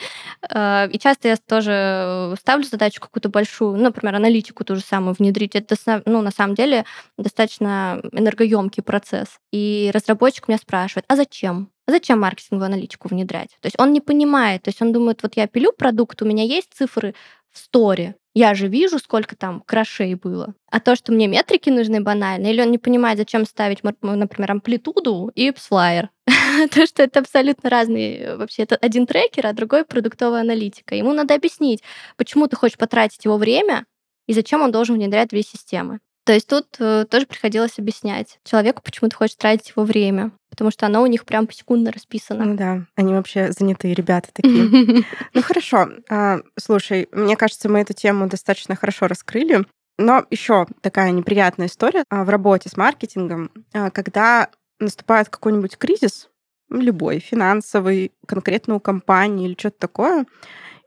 Э, 0.48 0.88
и 0.88 0.98
часто 1.00 1.28
я 1.28 1.37
тоже 1.37 2.37
ставлю 2.38 2.64
задачу 2.64 3.00
какую-то 3.00 3.28
большую, 3.28 3.76
ну, 3.76 3.85
например, 3.85 4.14
аналитику 4.14 4.62
ту 4.62 4.76
же 4.76 4.82
самую 4.82 5.16
внедрить. 5.18 5.56
Это, 5.56 5.74
ну, 6.06 6.22
на 6.22 6.30
самом 6.30 6.54
деле, 6.54 6.85
достаточно 7.18 8.00
энергоемкий 8.12 8.85
процесс. 8.85 9.40
И 9.50 9.90
разработчик 9.92 10.46
меня 10.46 10.59
спрашивает, 10.59 10.86
а 11.09 11.16
зачем? 11.16 11.70
А 11.87 11.92
зачем 11.92 12.20
маркетинговую 12.20 12.66
аналитику 12.66 13.09
внедрять? 13.09 13.51
То 13.61 13.66
есть 13.66 13.79
он 13.79 13.92
не 13.92 14.01
понимает, 14.01 14.62
то 14.62 14.68
есть 14.68 14.83
он 14.83 14.92
думает, 14.92 15.22
вот 15.22 15.37
я 15.37 15.46
пилю 15.46 15.72
продукт, 15.72 16.20
у 16.22 16.25
меня 16.27 16.44
есть 16.44 16.72
цифры 16.75 17.14
в 17.53 17.59
сторе, 17.59 18.16
я 18.35 18.55
же 18.55 18.68
вижу, 18.68 18.99
сколько 18.99 19.35
там 19.35 19.62
крашей 19.64 20.14
было. 20.14 20.53
А 20.70 20.79
то, 20.79 20.94
что 20.94 21.11
мне 21.11 21.27
метрики 21.27 21.70
нужны 21.70 22.03
банально, 22.03 22.49
или 22.49 22.61
он 22.61 22.70
не 22.70 22.77
понимает, 22.77 23.16
зачем 23.16 23.46
ставить, 23.46 23.83
например, 23.83 24.51
амплитуду 24.51 25.31
и 25.35 25.51
псфлайер. 25.53 26.11
то, 26.70 26.87
что 26.87 27.03
это 27.03 27.20
абсолютно 27.20 27.70
разные, 27.70 28.37
вообще, 28.37 28.64
это 28.64 28.77
один 28.77 29.07
трекер, 29.07 29.46
а 29.46 29.55
другой 29.55 29.87
продуктовая 29.87 30.42
аналитика. 30.42 30.94
Ему 30.94 31.14
надо 31.14 31.35
объяснить, 31.35 31.83
почему 32.18 32.46
ты 32.46 32.57
хочешь 32.57 32.77
потратить 32.77 33.25
его 33.25 33.38
время, 33.38 33.87
и 34.27 34.35
зачем 34.35 34.61
он 34.61 34.70
должен 34.70 34.96
внедрять 34.96 35.31
две 35.31 35.42
системы. 35.42 36.01
То 36.26 36.32
есть 36.32 36.48
тут 36.48 36.66
э, 36.80 37.06
тоже 37.08 37.24
приходилось 37.24 37.78
объяснять 37.78 38.40
человеку, 38.42 38.82
почему 38.82 39.08
ты 39.08 39.14
хочешь 39.14 39.36
тратить 39.36 39.70
его 39.70 39.84
время, 39.84 40.32
потому 40.50 40.72
что 40.72 40.84
оно 40.84 41.02
у 41.02 41.06
них 41.06 41.24
прям 41.24 41.46
посекундно 41.46 41.92
расписано. 41.92 42.44
Ну 42.44 42.56
да, 42.56 42.82
они 42.96 43.14
вообще 43.14 43.52
занятые 43.52 43.94
ребята 43.94 44.30
такие. 44.32 45.04
Ну 45.34 45.42
хорошо, 45.42 45.88
а, 46.10 46.40
слушай, 46.58 47.08
мне 47.12 47.36
кажется, 47.36 47.68
мы 47.68 47.78
эту 47.78 47.92
тему 47.92 48.28
достаточно 48.28 48.74
хорошо 48.74 49.06
раскрыли. 49.06 49.66
Но 49.98 50.26
еще 50.30 50.66
такая 50.80 51.12
неприятная 51.12 51.68
история 51.68 52.02
а, 52.10 52.24
в 52.24 52.28
работе 52.28 52.68
с 52.68 52.76
маркетингом, 52.76 53.52
а, 53.72 53.90
когда 53.90 54.50
наступает 54.80 55.28
какой-нибудь 55.28 55.78
кризис, 55.78 56.28
любой, 56.70 57.20
финансовый, 57.20 58.10
конкретно 58.26 58.74
у 58.74 58.80
компании 58.80 59.46
или 59.46 59.56
что-то 59.56 59.78
такое, 59.78 60.26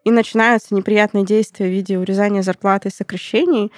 и 0.04 0.12
начинаются 0.12 0.76
неприятные 0.76 1.26
действия 1.26 1.68
в 1.68 1.72
виде 1.72 1.98
урезания 1.98 2.42
зарплаты 2.42 2.90
и 2.90 2.94
сокращений, 2.94 3.72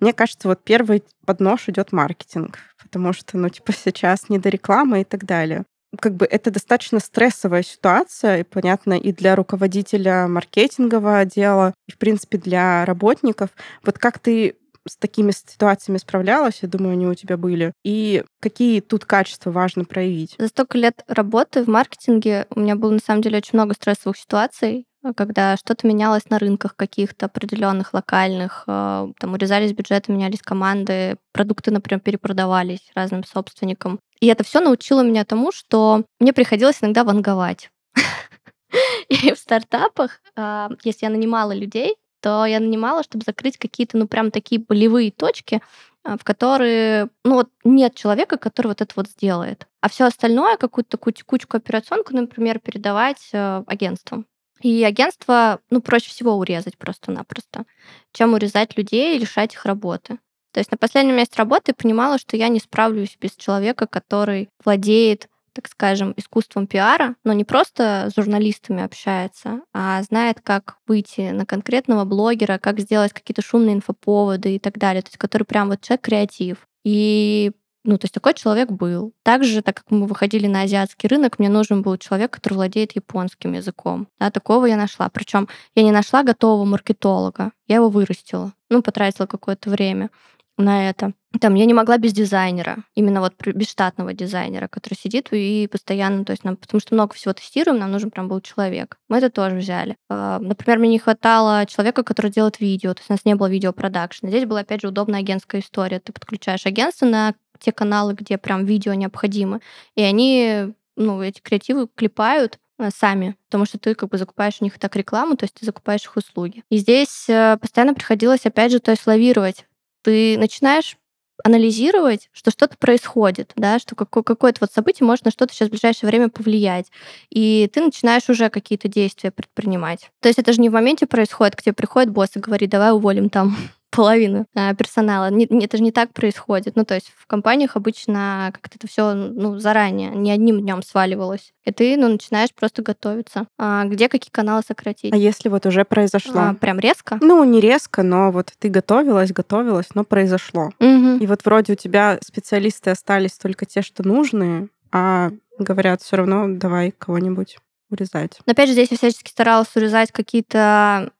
мне 0.00 0.12
кажется, 0.12 0.48
вот 0.48 0.62
первый 0.64 1.04
под 1.26 1.40
нож 1.40 1.68
идет 1.68 1.92
маркетинг, 1.92 2.58
потому 2.82 3.12
что, 3.12 3.38
ну, 3.38 3.48
типа, 3.48 3.72
сейчас 3.72 4.28
не 4.28 4.38
до 4.38 4.48
рекламы 4.48 5.02
и 5.02 5.04
так 5.04 5.24
далее. 5.24 5.64
как 6.00 6.14
бы 6.16 6.26
это 6.26 6.50
достаточно 6.50 6.98
стрессовая 6.98 7.62
ситуация, 7.62 8.40
и 8.40 8.42
понятно, 8.42 8.94
и 8.94 9.12
для 9.12 9.36
руководителя 9.36 10.26
маркетингового 10.26 11.18
отдела, 11.20 11.72
и, 11.86 11.92
в 11.92 11.98
принципе, 11.98 12.36
для 12.38 12.84
работников. 12.84 13.50
Вот 13.84 13.98
как 13.98 14.18
ты 14.18 14.56
с 14.86 14.96
такими 14.96 15.30
ситуациями 15.30 15.98
справлялась, 15.98 16.58
я 16.62 16.68
думаю, 16.68 16.92
они 16.92 17.06
у 17.06 17.14
тебя 17.14 17.36
были, 17.36 17.72
и 17.84 18.24
какие 18.40 18.80
тут 18.80 19.04
качества 19.04 19.50
важно 19.50 19.84
проявить? 19.84 20.34
За 20.38 20.48
столько 20.48 20.78
лет 20.78 21.04
работы 21.08 21.64
в 21.64 21.68
маркетинге 21.68 22.46
у 22.50 22.60
меня 22.60 22.76
было, 22.76 22.92
на 22.92 22.98
самом 22.98 23.22
деле, 23.22 23.38
очень 23.38 23.58
много 23.58 23.74
стрессовых 23.74 24.16
ситуаций, 24.16 24.86
когда 25.16 25.56
что-то 25.56 25.86
менялось 25.86 26.30
на 26.30 26.38
рынках 26.38 26.76
каких-то 26.76 27.26
определенных, 27.26 27.92
локальных, 27.92 28.64
э, 28.66 29.08
там 29.18 29.32
урезались 29.32 29.74
бюджеты, 29.74 30.12
менялись 30.12 30.40
команды, 30.40 31.18
продукты, 31.32 31.70
например, 31.70 32.00
перепродавались 32.00 32.90
разным 32.94 33.24
собственникам. 33.24 34.00
И 34.20 34.26
это 34.28 34.44
все 34.44 34.60
научило 34.60 35.02
меня 35.02 35.24
тому, 35.24 35.52
что 35.52 36.04
мне 36.20 36.32
приходилось 36.32 36.78
иногда 36.80 37.04
ванговать. 37.04 37.70
И 39.08 39.32
в 39.32 39.38
стартапах, 39.38 40.20
а, 40.36 40.70
если 40.82 41.06
я 41.06 41.10
нанимала 41.10 41.52
людей, 41.52 41.96
то 42.24 42.46
я 42.46 42.58
нанимала, 42.58 43.02
чтобы 43.02 43.22
закрыть 43.26 43.58
какие-то, 43.58 43.98
ну, 43.98 44.08
прям 44.08 44.30
такие 44.30 44.58
болевые 44.58 45.12
точки, 45.12 45.60
а, 46.04 46.16
в 46.16 46.24
которые, 46.24 47.10
ну, 47.22 47.34
вот 47.34 47.50
нет 47.64 47.94
человека, 47.94 48.38
который 48.38 48.68
вот 48.68 48.80
это 48.80 48.94
вот 48.96 49.08
сделает. 49.08 49.66
А 49.82 49.90
все 49.90 50.06
остальное, 50.06 50.56
какую-то 50.56 50.88
такую 50.88 51.12
текучку 51.12 51.58
операционку, 51.58 52.14
например, 52.14 52.60
передавать 52.60 53.28
э, 53.34 53.62
агентствам. 53.66 54.24
И 54.62 54.82
агентство, 54.84 55.60
ну, 55.68 55.82
проще 55.82 56.08
всего 56.08 56.32
урезать 56.38 56.78
просто-напросто, 56.78 57.66
чем 58.14 58.32
урезать 58.32 58.78
людей 58.78 59.16
и 59.16 59.18
лишать 59.18 59.52
их 59.52 59.66
работы. 59.66 60.18
То 60.52 60.60
есть 60.60 60.70
на 60.70 60.78
последнем 60.78 61.16
месте 61.16 61.34
работы 61.36 61.72
я 61.72 61.74
понимала, 61.74 62.16
что 62.16 62.38
я 62.38 62.48
не 62.48 62.58
справлюсь 62.58 63.18
без 63.20 63.32
человека, 63.32 63.86
который 63.86 64.48
владеет 64.64 65.28
так 65.54 65.68
скажем, 65.68 66.12
искусством 66.16 66.66
пиара, 66.66 67.16
но 67.24 67.32
не 67.32 67.44
просто 67.44 68.10
с 68.10 68.16
журналистами 68.16 68.82
общается, 68.82 69.60
а 69.72 70.02
знает, 70.02 70.40
как 70.42 70.76
выйти 70.86 71.30
на 71.30 71.46
конкретного 71.46 72.04
блогера, 72.04 72.58
как 72.58 72.80
сделать 72.80 73.12
какие-то 73.12 73.42
шумные 73.42 73.76
инфоповоды 73.76 74.56
и 74.56 74.58
так 74.58 74.78
далее. 74.78 75.02
То 75.02 75.08
есть 75.08 75.18
который 75.18 75.44
прям 75.44 75.68
вот 75.68 75.80
человек 75.80 76.02
креатив. 76.02 76.58
И 76.84 77.52
ну, 77.84 77.98
то 77.98 78.06
есть 78.06 78.14
такой 78.14 78.32
человек 78.32 78.70
был. 78.70 79.12
Также, 79.22 79.60
так 79.60 79.76
как 79.76 79.90
мы 79.90 80.06
выходили 80.06 80.46
на 80.46 80.62
азиатский 80.62 81.06
рынок, 81.06 81.38
мне 81.38 81.50
нужен 81.50 81.82
был 81.82 81.98
человек, 81.98 82.30
который 82.30 82.54
владеет 82.54 82.96
японским 82.96 83.52
языком. 83.52 84.08
Да, 84.18 84.30
такого 84.30 84.64
я 84.64 84.76
нашла. 84.76 85.10
Причем 85.10 85.48
я 85.74 85.82
не 85.82 85.92
нашла 85.92 86.22
готового 86.22 86.64
маркетолога, 86.64 87.52
я 87.68 87.76
его 87.76 87.90
вырастила. 87.90 88.54
Ну, 88.70 88.82
потратила 88.82 89.26
какое-то 89.26 89.68
время 89.68 90.10
на 90.56 90.88
это. 90.88 91.12
Там 91.40 91.56
я 91.56 91.64
не 91.64 91.74
могла 91.74 91.98
без 91.98 92.12
дизайнера, 92.12 92.84
именно 92.94 93.20
вот 93.20 93.34
без 93.44 93.68
штатного 93.68 94.12
дизайнера, 94.12 94.68
который 94.68 94.94
сидит 94.94 95.28
и 95.32 95.68
постоянно, 95.70 96.24
то 96.24 96.30
есть 96.30 96.44
нам, 96.44 96.56
потому 96.56 96.80
что 96.80 96.94
много 96.94 97.14
всего 97.14 97.34
тестируем, 97.34 97.78
нам 97.78 97.90
нужен 97.90 98.10
прям 98.10 98.28
был 98.28 98.40
человек. 98.40 98.96
Мы 99.08 99.18
это 99.18 99.30
тоже 99.30 99.56
взяли. 99.56 99.96
А, 100.08 100.38
например, 100.38 100.78
мне 100.78 100.90
не 100.90 100.98
хватало 101.00 101.66
человека, 101.66 102.04
который 102.04 102.30
делает 102.30 102.60
видео, 102.60 102.94
то 102.94 103.00
есть 103.00 103.10
у 103.10 103.14
нас 103.14 103.24
не 103.24 103.34
было 103.34 103.50
видеопродакшена. 103.50 104.30
Здесь 104.30 104.44
была, 104.44 104.60
опять 104.60 104.82
же, 104.82 104.88
удобная 104.88 105.20
агентская 105.20 105.60
история. 105.60 105.98
Ты 105.98 106.12
подключаешь 106.12 106.66
агентство 106.66 107.06
на 107.06 107.34
те 107.58 107.72
каналы, 107.72 108.14
где 108.14 108.38
прям 108.38 108.64
видео 108.64 108.94
необходимо, 108.94 109.60
и 109.96 110.02
они, 110.02 110.72
ну, 110.96 111.22
эти 111.22 111.40
креативы 111.40 111.88
клепают, 111.92 112.58
э, 112.78 112.90
сами, 112.94 113.36
потому 113.46 113.64
что 113.64 113.78
ты 113.78 113.94
как 113.94 114.10
бы 114.10 114.18
закупаешь 114.18 114.58
у 114.60 114.64
них 114.64 114.78
так 114.78 114.94
рекламу, 114.96 115.36
то 115.36 115.44
есть 115.44 115.54
ты 115.54 115.64
закупаешь 115.64 116.04
их 116.04 116.16
услуги. 116.16 116.62
И 116.68 116.76
здесь 116.76 117.26
э, 117.28 117.56
постоянно 117.60 117.94
приходилось, 117.94 118.46
опять 118.46 118.72
же, 118.72 118.80
то 118.80 118.90
есть 118.90 119.06
лавировать 119.06 119.64
ты 120.04 120.38
начинаешь 120.38 120.96
анализировать, 121.42 122.30
что 122.32 122.52
что-то 122.52 122.76
происходит, 122.78 123.52
да, 123.56 123.78
что 123.80 123.96
какое-то 123.96 124.58
вот 124.60 124.72
событие 124.72 125.06
может 125.06 125.24
на 125.24 125.32
что-то 125.32 125.52
сейчас 125.52 125.68
в 125.68 125.72
ближайшее 125.72 126.08
время 126.08 126.28
повлиять. 126.28 126.86
И 127.28 127.68
ты 127.72 127.80
начинаешь 127.80 128.28
уже 128.28 128.50
какие-то 128.50 128.86
действия 128.86 129.32
предпринимать. 129.32 130.10
То 130.20 130.28
есть 130.28 130.38
это 130.38 130.52
же 130.52 130.60
не 130.60 130.68
в 130.68 130.72
моменте 130.72 131.06
происходит, 131.06 131.56
к 131.56 131.62
тебе 131.62 131.72
приходит 131.72 132.10
босс 132.10 132.30
и 132.36 132.38
говорит, 132.38 132.70
давай 132.70 132.92
уволим 132.92 133.30
там 133.30 133.56
половину 133.94 134.46
а, 134.54 134.74
персонала. 134.74 135.30
Не, 135.30 135.46
это 135.64 135.76
же 135.76 135.82
не 135.82 135.92
так 135.92 136.12
происходит. 136.12 136.76
Ну, 136.76 136.84
то 136.84 136.94
есть 136.94 137.12
в 137.16 137.26
компаниях 137.26 137.76
обычно 137.76 138.50
как-то 138.52 138.76
это 138.76 138.88
все 138.88 139.14
ну, 139.14 139.58
заранее, 139.58 140.10
не 140.10 140.30
одним 140.30 140.60
днем 140.60 140.82
сваливалось. 140.82 141.52
И 141.64 141.72
ты 141.72 141.96
ну, 141.96 142.08
начинаешь 142.08 142.52
просто 142.52 142.82
готовиться. 142.82 143.46
А 143.58 143.84
где 143.84 144.08
какие 144.08 144.30
каналы 144.30 144.62
сократить? 144.66 145.12
А 145.12 145.16
если 145.16 145.48
вот 145.48 145.66
уже 145.66 145.84
произошло? 145.84 146.40
А, 146.40 146.54
прям 146.54 146.78
резко? 146.78 147.18
Ну, 147.20 147.42
не 147.44 147.60
резко, 147.60 148.02
но 148.02 148.30
вот 148.30 148.52
ты 148.58 148.68
готовилась, 148.68 149.32
готовилась, 149.32 149.94
но 149.94 150.04
произошло. 150.04 150.70
Угу. 150.80 151.18
И 151.20 151.26
вот 151.26 151.44
вроде 151.44 151.74
у 151.74 151.76
тебя 151.76 152.18
специалисты 152.22 152.90
остались 152.90 153.32
только 153.32 153.64
те, 153.64 153.82
что 153.82 154.06
нужные, 154.06 154.68
а 154.92 155.30
говорят 155.58 156.02
все 156.02 156.16
равно 156.16 156.46
давай 156.48 156.90
кого-нибудь 156.90 157.58
урезать. 157.90 158.40
Но 158.46 158.52
опять 158.52 158.68
же, 158.68 158.72
здесь 158.72 158.90
я 158.90 158.96
всячески 158.96 159.30
старалась 159.30 159.74
урезать 159.76 160.10
какие-то, 160.10 161.12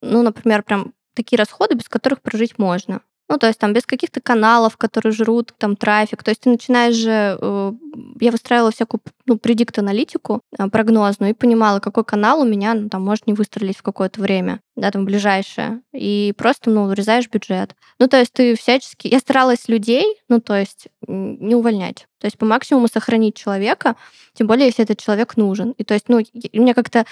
ну, 0.00 0.22
например, 0.22 0.62
прям 0.62 0.92
такие 1.20 1.38
расходы, 1.38 1.74
без 1.74 1.88
которых 1.88 2.22
прожить 2.22 2.58
можно. 2.58 3.00
Ну, 3.30 3.38
то 3.38 3.46
есть 3.46 3.60
там 3.60 3.72
без 3.72 3.86
каких-то 3.86 4.20
каналов, 4.20 4.76
которые 4.76 5.12
жрут 5.12 5.54
там 5.56 5.76
трафик. 5.76 6.24
То 6.24 6.32
есть 6.32 6.40
ты 6.40 6.50
начинаешь 6.50 6.96
же... 6.96 7.38
Э, 7.40 7.72
я 8.20 8.32
выстраивала 8.32 8.72
всякую 8.72 9.00
ну, 9.24 9.38
предикт-аналитику 9.38 10.40
э, 10.58 10.68
прогнозную 10.68 11.30
и 11.30 11.34
понимала, 11.34 11.78
какой 11.78 12.02
канал 12.04 12.40
у 12.40 12.44
меня 12.44 12.74
ну, 12.74 12.88
там 12.88 13.04
может 13.04 13.28
не 13.28 13.32
выстрелить 13.32 13.76
в 13.76 13.82
какое-то 13.82 14.20
время, 14.20 14.60
да, 14.74 14.90
там 14.90 15.04
ближайшее. 15.04 15.80
И 15.92 16.34
просто, 16.36 16.70
ну, 16.70 16.86
урезаешь 16.86 17.28
бюджет. 17.28 17.76
Ну, 18.00 18.08
то 18.08 18.18
есть 18.18 18.32
ты 18.32 18.56
всячески... 18.56 19.06
Я 19.06 19.20
старалась 19.20 19.68
людей, 19.68 20.06
ну, 20.28 20.40
то 20.40 20.56
есть 20.56 20.88
не 21.06 21.54
увольнять. 21.54 22.08
То 22.18 22.26
есть 22.26 22.36
по 22.36 22.46
максимуму 22.46 22.88
сохранить 22.88 23.36
человека, 23.36 23.94
тем 24.34 24.48
более, 24.48 24.66
если 24.66 24.82
этот 24.82 24.98
человек 24.98 25.36
нужен. 25.36 25.70
И 25.78 25.84
то 25.84 25.94
есть, 25.94 26.08
ну, 26.08 26.16
у 26.18 26.60
меня 26.60 26.74
как-то 26.74 27.06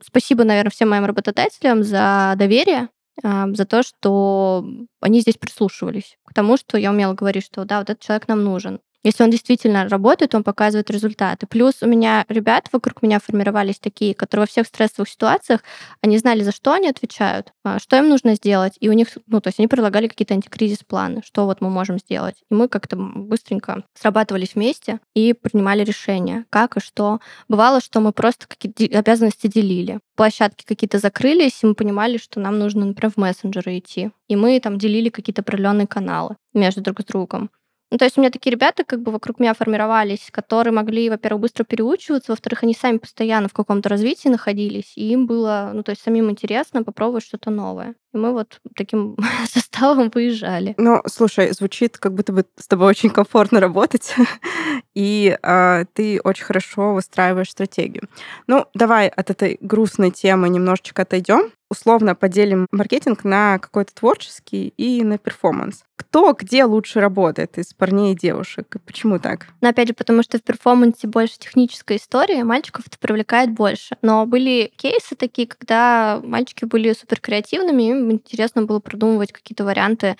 спасибо, 0.00 0.44
наверное, 0.44 0.70
всем 0.70 0.90
моим 0.90 1.04
работодателям 1.04 1.82
за 1.82 2.34
доверие, 2.36 2.88
за 3.22 3.64
то, 3.64 3.82
что 3.82 4.64
они 5.00 5.20
здесь 5.20 5.36
прислушивались 5.36 6.18
к 6.24 6.34
тому, 6.34 6.56
что 6.56 6.76
я 6.76 6.90
умела 6.90 7.14
говорить, 7.14 7.44
что 7.44 7.64
да, 7.64 7.78
вот 7.78 7.90
этот 7.90 8.02
человек 8.02 8.28
нам 8.28 8.44
нужен. 8.44 8.80
Если 9.06 9.22
он 9.22 9.30
действительно 9.30 9.88
работает, 9.88 10.34
он 10.34 10.42
показывает 10.42 10.90
результаты. 10.90 11.46
Плюс 11.46 11.74
у 11.80 11.86
меня 11.86 12.24
ребята 12.28 12.70
вокруг 12.72 13.02
меня 13.02 13.20
формировались 13.20 13.78
такие, 13.78 14.16
которые 14.16 14.42
во 14.42 14.48
всех 14.48 14.66
стрессовых 14.66 15.08
ситуациях, 15.08 15.60
они 16.00 16.18
знали, 16.18 16.42
за 16.42 16.50
что 16.50 16.72
они 16.72 16.88
отвечают, 16.88 17.52
а, 17.62 17.78
что 17.78 17.96
им 17.96 18.08
нужно 18.08 18.34
сделать, 18.34 18.72
и 18.80 18.88
у 18.88 18.92
них, 18.92 19.06
ну, 19.28 19.40
то 19.40 19.46
есть 19.46 19.60
они 19.60 19.68
предлагали 19.68 20.08
какие-то 20.08 20.34
антикризис-планы, 20.34 21.22
что 21.24 21.44
вот 21.44 21.60
мы 21.60 21.70
можем 21.70 22.00
сделать. 22.00 22.34
И 22.50 22.54
мы 22.54 22.66
как-то 22.66 22.96
быстренько 22.96 23.84
срабатывались 23.94 24.56
вместе 24.56 24.98
и 25.14 25.34
принимали 25.34 25.84
решения, 25.84 26.44
как 26.50 26.76
и 26.76 26.80
что. 26.80 27.20
Бывало, 27.46 27.80
что 27.80 28.00
мы 28.00 28.10
просто 28.10 28.48
какие-то 28.48 28.98
обязанности 28.98 29.46
делили. 29.46 30.00
Площадки 30.16 30.64
какие-то 30.66 30.98
закрылись, 30.98 31.62
и 31.62 31.66
мы 31.66 31.76
понимали, 31.76 32.18
что 32.18 32.40
нам 32.40 32.58
нужно, 32.58 32.84
например, 32.84 33.12
в 33.12 33.18
мессенджеры 33.18 33.78
идти. 33.78 34.10
И 34.26 34.34
мы 34.34 34.58
там 34.58 34.78
делили 34.78 35.10
какие-то 35.10 35.42
определенные 35.42 35.86
каналы 35.86 36.34
между 36.52 36.80
друг 36.80 37.02
с 37.02 37.04
другом. 37.04 37.50
Ну, 37.92 37.98
то 37.98 38.04
есть 38.04 38.18
у 38.18 38.20
меня 38.20 38.30
такие 38.30 38.50
ребята 38.52 38.84
как 38.84 39.00
бы 39.02 39.12
вокруг 39.12 39.38
меня 39.38 39.54
формировались, 39.54 40.28
которые 40.32 40.72
могли, 40.74 41.08
во-первых, 41.08 41.42
быстро 41.42 41.64
переучиваться, 41.64 42.32
во-вторых, 42.32 42.64
они 42.64 42.74
сами 42.74 42.98
постоянно 42.98 43.48
в 43.48 43.52
каком-то 43.52 43.88
развитии 43.88 44.28
находились, 44.28 44.92
и 44.96 45.12
им 45.12 45.26
было, 45.26 45.70
ну, 45.72 45.82
то 45.84 45.90
есть 45.90 46.02
самим 46.02 46.30
интересно 46.30 46.82
попробовать 46.82 47.24
что-то 47.24 47.50
новое. 47.50 47.94
И 48.16 48.18
мы 48.18 48.32
вот 48.32 48.60
таким 48.74 49.16
составом 49.46 50.10
выезжали. 50.12 50.74
Ну, 50.78 51.02
слушай, 51.06 51.52
звучит, 51.52 51.98
как 51.98 52.14
будто 52.14 52.32
бы 52.32 52.46
с 52.58 52.66
тобой 52.66 52.88
очень 52.88 53.10
комфортно 53.10 53.60
работать, 53.60 54.14
и 54.94 55.36
э, 55.40 55.84
ты 55.92 56.20
очень 56.24 56.44
хорошо 56.44 56.94
выстраиваешь 56.94 57.50
стратегию. 57.50 58.08
Ну, 58.46 58.64
давай 58.72 59.08
от 59.08 59.30
этой 59.30 59.58
грустной 59.60 60.10
темы 60.10 60.48
немножечко 60.48 61.02
отойдем 61.02 61.52
условно 61.70 62.14
поделим 62.14 62.66
маркетинг 62.70 63.24
на 63.24 63.58
какой-то 63.58 63.94
творческий 63.94 64.72
и 64.76 65.02
на 65.02 65.18
перформанс. 65.18 65.82
Кто 65.96 66.34
где 66.38 66.64
лучше 66.64 67.00
работает 67.00 67.58
из 67.58 67.72
парней 67.72 68.12
и 68.12 68.16
девушек? 68.16 68.76
почему 68.84 69.18
так? 69.18 69.46
Ну, 69.60 69.68
опять 69.68 69.88
же, 69.88 69.94
потому 69.94 70.22
что 70.22 70.38
в 70.38 70.42
перформансе 70.42 71.06
больше 71.06 71.38
техническая 71.38 71.98
история, 71.98 72.44
мальчиков 72.44 72.86
это 72.86 72.98
привлекает 72.98 73.50
больше. 73.50 73.96
Но 74.02 74.26
были 74.26 74.70
кейсы 74.76 75.16
такие, 75.16 75.48
когда 75.48 76.20
мальчики 76.22 76.64
были 76.64 76.92
супер 76.92 77.20
креативными, 77.20 77.90
им 77.90 78.05
интересно 78.12 78.62
было 78.62 78.80
продумывать 78.80 79.32
какие-то 79.32 79.64
варианты 79.64 80.16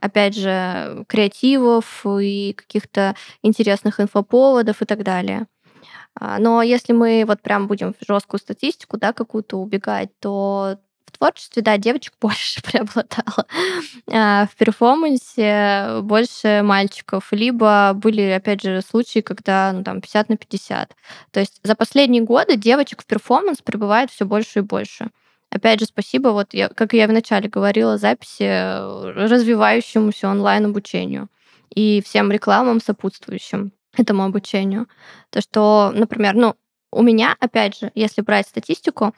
опять 0.00 0.36
же, 0.36 1.04
креативов 1.08 2.06
и 2.06 2.52
каких-то 2.52 3.16
интересных 3.42 4.00
инфоповодов 4.00 4.82
и 4.82 4.84
так 4.84 5.02
далее. 5.02 5.46
А, 6.14 6.38
но 6.38 6.62
если 6.62 6.92
мы 6.92 7.24
вот 7.26 7.40
прям 7.42 7.66
будем 7.66 7.94
в 7.94 8.06
жесткую 8.06 8.40
статистику, 8.40 8.96
да, 8.96 9.12
какую-то 9.12 9.56
убегать, 9.58 10.10
то 10.20 10.78
в 11.06 11.18
творчестве, 11.18 11.62
да, 11.62 11.78
девочек 11.78 12.14
больше 12.20 12.62
преобладало. 12.62 13.46
А 14.10 14.46
в 14.46 14.56
перформансе 14.56 16.00
больше 16.02 16.62
мальчиков. 16.62 17.28
Либо 17.32 17.92
были, 17.94 18.22
опять 18.22 18.62
же, 18.62 18.82
случаи, 18.82 19.20
когда, 19.20 19.72
ну, 19.72 19.84
там, 19.84 20.00
50 20.00 20.28
на 20.28 20.36
50. 20.36 20.96
То 21.30 21.40
есть 21.40 21.60
за 21.62 21.74
последние 21.74 22.22
годы 22.22 22.56
девочек 22.56 23.02
в 23.02 23.06
перформанс 23.06 23.62
прибывает 23.62 24.10
все 24.10 24.24
больше 24.24 24.60
и 24.60 24.62
больше. 24.62 25.10
Опять 25.50 25.80
же, 25.80 25.86
спасибо, 25.86 26.28
вот 26.28 26.52
я, 26.52 26.68
как 26.68 26.92
я 26.92 27.06
вначале 27.08 27.48
говорила, 27.48 27.96
записи 27.96 28.44
развивающемуся 29.14 30.28
онлайн-обучению 30.28 31.28
и 31.74 32.02
всем 32.04 32.30
рекламам 32.30 32.80
сопутствующим. 32.80 33.72
этому 33.96 34.24
обучению. 34.24 34.86
То, 35.30 35.40
что, 35.40 35.92
например, 35.94 36.34
ну, 36.34 36.54
у 36.92 37.02
меня, 37.02 37.36
опять 37.40 37.78
же, 37.78 37.90
если 37.94 38.22
брать 38.22 38.46
статистику, 38.46 39.14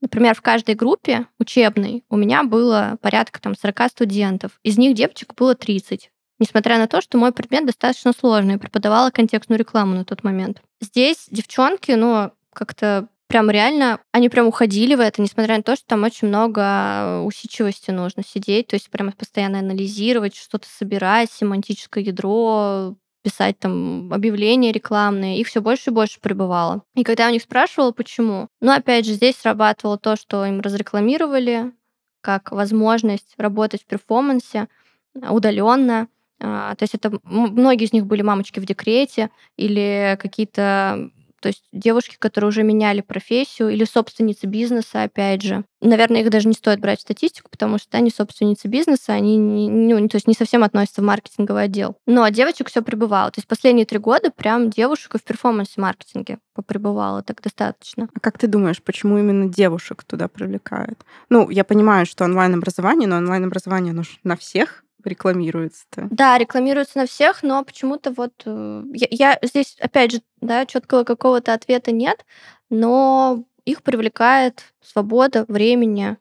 например, 0.00 0.34
в 0.34 0.42
каждой 0.42 0.74
группе 0.74 1.26
учебной 1.38 2.04
у 2.08 2.16
меня 2.16 2.44
было 2.44 2.98
порядка 3.00 3.40
там 3.40 3.56
40 3.56 3.90
студентов. 3.90 4.52
Из 4.62 4.78
них 4.78 4.94
девочек 4.94 5.34
было 5.34 5.54
30 5.54 6.10
несмотря 6.40 6.78
на 6.78 6.88
то, 6.88 7.00
что 7.00 7.16
мой 7.16 7.32
предмет 7.32 7.64
достаточно 7.64 8.12
сложный, 8.12 8.58
преподавала 8.58 9.10
контекстную 9.10 9.58
рекламу 9.58 9.94
на 9.94 10.04
тот 10.04 10.24
момент. 10.24 10.60
Здесь 10.80 11.26
девчонки, 11.30 11.92
ну, 11.92 12.32
как-то 12.52 13.08
прям 13.34 13.50
реально, 13.50 13.98
они 14.12 14.28
прям 14.28 14.46
уходили 14.46 14.94
в 14.94 15.00
это, 15.00 15.20
несмотря 15.20 15.56
на 15.56 15.64
то, 15.64 15.74
что 15.74 15.84
там 15.88 16.04
очень 16.04 16.28
много 16.28 17.20
усидчивости 17.24 17.90
нужно 17.90 18.22
сидеть, 18.24 18.68
то 18.68 18.76
есть 18.76 18.88
прямо 18.90 19.10
постоянно 19.10 19.58
анализировать, 19.58 20.36
что-то 20.36 20.68
собирать, 20.68 21.32
семантическое 21.32 22.04
ядро, 22.04 22.94
писать 23.24 23.58
там 23.58 24.12
объявления 24.12 24.70
рекламные, 24.70 25.40
их 25.40 25.48
все 25.48 25.60
больше 25.60 25.90
и 25.90 25.92
больше 25.92 26.20
прибывало. 26.20 26.84
И 26.94 27.02
когда 27.02 27.24
я 27.24 27.30
у 27.30 27.32
них 27.32 27.42
спрашивала, 27.42 27.90
почему, 27.90 28.46
ну, 28.60 28.70
опять 28.70 29.04
же, 29.04 29.14
здесь 29.14 29.34
срабатывало 29.36 29.98
то, 29.98 30.14
что 30.14 30.44
им 30.46 30.60
разрекламировали 30.60 31.72
как 32.20 32.52
возможность 32.52 33.34
работать 33.36 33.82
в 33.82 33.86
перформансе 33.86 34.68
удаленно, 35.12 36.06
а, 36.40 36.76
то 36.76 36.84
есть 36.84 36.94
это 36.94 37.18
многие 37.24 37.86
из 37.86 37.92
них 37.92 38.06
были 38.06 38.22
мамочки 38.22 38.60
в 38.60 38.64
декрете 38.64 39.30
или 39.56 40.16
какие-то 40.20 41.10
то 41.44 41.48
есть 41.48 41.62
девушки, 41.72 42.16
которые 42.18 42.48
уже 42.48 42.62
меняли 42.62 43.02
профессию, 43.02 43.68
или 43.68 43.84
собственницы 43.84 44.46
бизнеса, 44.46 45.02
опять 45.02 45.42
же. 45.42 45.66
Наверное, 45.82 46.22
их 46.22 46.30
даже 46.30 46.48
не 46.48 46.54
стоит 46.54 46.80
брать 46.80 47.00
в 47.00 47.02
статистику, 47.02 47.50
потому 47.50 47.76
что 47.76 47.98
они 47.98 48.08
собственницы 48.08 48.66
бизнеса, 48.66 49.12
они 49.12 49.36
не, 49.36 49.68
ну, 49.68 50.08
то 50.08 50.16
есть 50.16 50.26
не 50.26 50.32
совсем 50.32 50.64
относятся 50.64 51.02
в 51.02 51.04
маркетинговый 51.04 51.64
отдел. 51.64 51.98
Но 52.06 52.26
девочек 52.30 52.70
все 52.70 52.80
прибывало. 52.80 53.30
То 53.30 53.40
есть 53.40 53.46
последние 53.46 53.84
три 53.84 53.98
года 53.98 54.30
прям 54.30 54.70
девушек 54.70 55.16
в 55.16 55.22
перформанс-маркетинге 55.22 56.38
поприбывало 56.54 57.22
так 57.22 57.42
достаточно. 57.42 58.08
А 58.14 58.20
как 58.20 58.38
ты 58.38 58.46
думаешь, 58.46 58.82
почему 58.82 59.18
именно 59.18 59.46
девушек 59.46 60.02
туда 60.04 60.28
привлекают? 60.28 61.04
Ну, 61.28 61.50
я 61.50 61.64
понимаю, 61.64 62.06
что 62.06 62.24
онлайн-образование, 62.24 63.06
но 63.06 63.16
онлайн-образование, 63.16 63.90
оно 63.90 64.04
на 64.22 64.38
всех 64.38 64.83
рекламируется-то? 65.06 66.08
Да, 66.10 66.38
рекламируется 66.38 66.98
на 66.98 67.06
всех, 67.06 67.42
но 67.42 67.64
почему-то 67.64 68.12
вот 68.12 68.32
э, 68.44 68.82
я, 68.92 69.06
я 69.10 69.38
здесь, 69.42 69.76
опять 69.80 70.12
же, 70.12 70.20
да, 70.40 70.66
четкого 70.66 71.04
какого-то 71.04 71.52
ответа 71.52 71.92
нет, 71.92 72.24
но 72.70 73.44
их 73.64 73.82
привлекает 73.82 74.74
свобода 74.82 75.44
времени, 75.48 76.16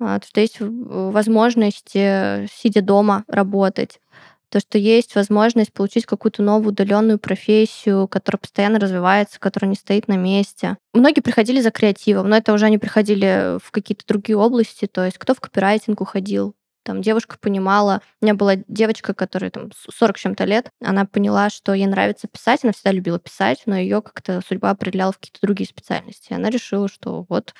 а, 0.00 0.18
то, 0.20 0.26
что 0.26 0.40
есть 0.40 0.56
возможность, 0.60 1.90
сидя 1.90 2.82
дома, 2.82 3.24
работать 3.26 4.00
то, 4.50 4.60
что 4.60 4.78
есть 4.78 5.14
возможность 5.14 5.72
получить 5.72 6.06
какую-то 6.06 6.42
новую 6.42 6.70
удаленную 6.72 7.18
профессию, 7.18 8.08
которая 8.08 8.38
постоянно 8.38 8.80
развивается, 8.80 9.38
которая 9.38 9.68
не 9.68 9.76
стоит 9.76 10.08
на 10.08 10.16
месте. 10.16 10.76
Многие 10.94 11.20
приходили 11.20 11.60
за 11.60 11.70
креативом, 11.70 12.28
но 12.28 12.36
это 12.36 12.52
уже 12.52 12.66
они 12.66 12.78
приходили 12.78 13.58
в 13.62 13.70
какие-то 13.70 14.06
другие 14.06 14.36
области, 14.36 14.86
то 14.86 15.04
есть 15.04 15.18
кто 15.18 15.34
в 15.34 15.40
копирайтинг 15.40 16.00
уходил, 16.00 16.54
там 16.82 17.02
девушка 17.02 17.36
понимала, 17.40 18.02
у 18.20 18.24
меня 18.24 18.34
была 18.34 18.56
девочка, 18.68 19.14
которая 19.14 19.50
там 19.50 19.70
40 19.90 20.16
чем-то 20.18 20.44
лет, 20.44 20.70
она 20.82 21.04
поняла, 21.04 21.50
что 21.50 21.74
ей 21.74 21.86
нравится 21.86 22.28
писать, 22.28 22.60
она 22.64 22.72
всегда 22.72 22.92
любила 22.92 23.18
писать, 23.18 23.62
но 23.66 23.76
ее 23.76 24.02
как-то 24.02 24.40
судьба 24.46 24.70
определяла 24.70 25.12
в 25.12 25.18
какие-то 25.18 25.40
другие 25.42 25.68
специальности. 25.68 26.32
Она 26.32 26.50
решила, 26.50 26.88
что 26.88 27.26
вот 27.28 27.54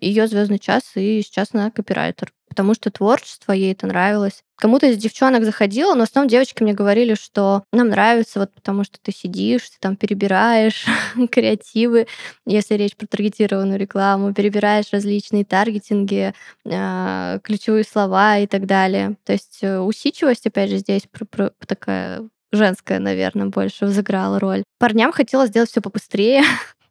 ее 0.00 0.26
звездный 0.26 0.58
час, 0.58 0.82
и 0.96 1.22
сейчас 1.22 1.50
она 1.52 1.70
копирайтер 1.70 2.32
потому 2.52 2.74
что 2.74 2.90
творчество, 2.90 3.52
ей 3.52 3.72
это 3.72 3.86
нравилось. 3.86 4.44
Кому-то 4.56 4.86
из 4.86 4.98
девчонок 4.98 5.42
заходила, 5.42 5.94
но 5.94 6.00
в 6.00 6.02
основном 6.10 6.28
девочки 6.28 6.62
мне 6.62 6.74
говорили, 6.74 7.14
что 7.14 7.64
нам 7.72 7.88
нравится 7.88 8.40
вот 8.40 8.52
потому, 8.52 8.84
что 8.84 8.98
ты 9.00 9.10
сидишь, 9.10 9.70
ты 9.70 9.76
там 9.80 9.96
перебираешь 9.96 10.84
креативы, 11.30 12.08
если 12.44 12.74
речь 12.74 12.94
про 12.94 13.06
таргетированную 13.06 13.78
рекламу, 13.78 14.34
перебираешь 14.34 14.92
различные 14.92 15.46
таргетинги, 15.46 16.34
э, 16.66 17.38
ключевые 17.42 17.84
слова 17.84 18.36
и 18.36 18.46
так 18.46 18.66
далее. 18.66 19.16
То 19.24 19.32
есть 19.32 19.60
э, 19.62 19.78
усидчивость, 19.78 20.46
опять 20.46 20.68
же, 20.68 20.76
здесь 20.76 21.04
такая 21.66 22.28
женская, 22.52 22.98
наверное, 22.98 23.46
больше 23.46 23.86
взыграла 23.86 24.38
роль. 24.38 24.62
Парням 24.78 25.10
хотелось 25.10 25.48
сделать 25.48 25.70
все 25.70 25.80
побыстрее, 25.80 26.42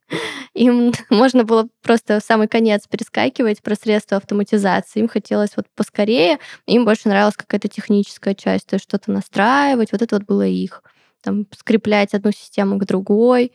им 0.54 0.94
можно 1.10 1.44
было 1.44 1.68
просто 1.82 2.20
в 2.20 2.24
самый 2.24 2.48
конец 2.48 2.88
перескакивать 2.88 3.62
про 3.62 3.76
средства 3.76 4.18
автоматизации. 4.18 5.00
Им 5.00 5.08
хотелось 5.08 5.56
вот 5.56 5.68
поскорее, 5.76 6.40
им 6.66 6.86
больше 6.86 7.10
нравилась 7.10 7.36
какая-то 7.36 7.68
техническая 7.68 8.36
часть, 8.36 8.68
то 8.68 8.76
есть 8.76 8.84
что-то 8.84 9.12
настраивать, 9.12 9.92
вот 9.92 10.02
это 10.02 10.16
вот 10.16 10.26
было 10.26 10.46
их. 10.46 10.84
Там 11.22 11.46
скреплять 11.58 12.14
одну 12.14 12.32
систему 12.32 12.80
к 12.80 12.86
другой. 12.86 13.54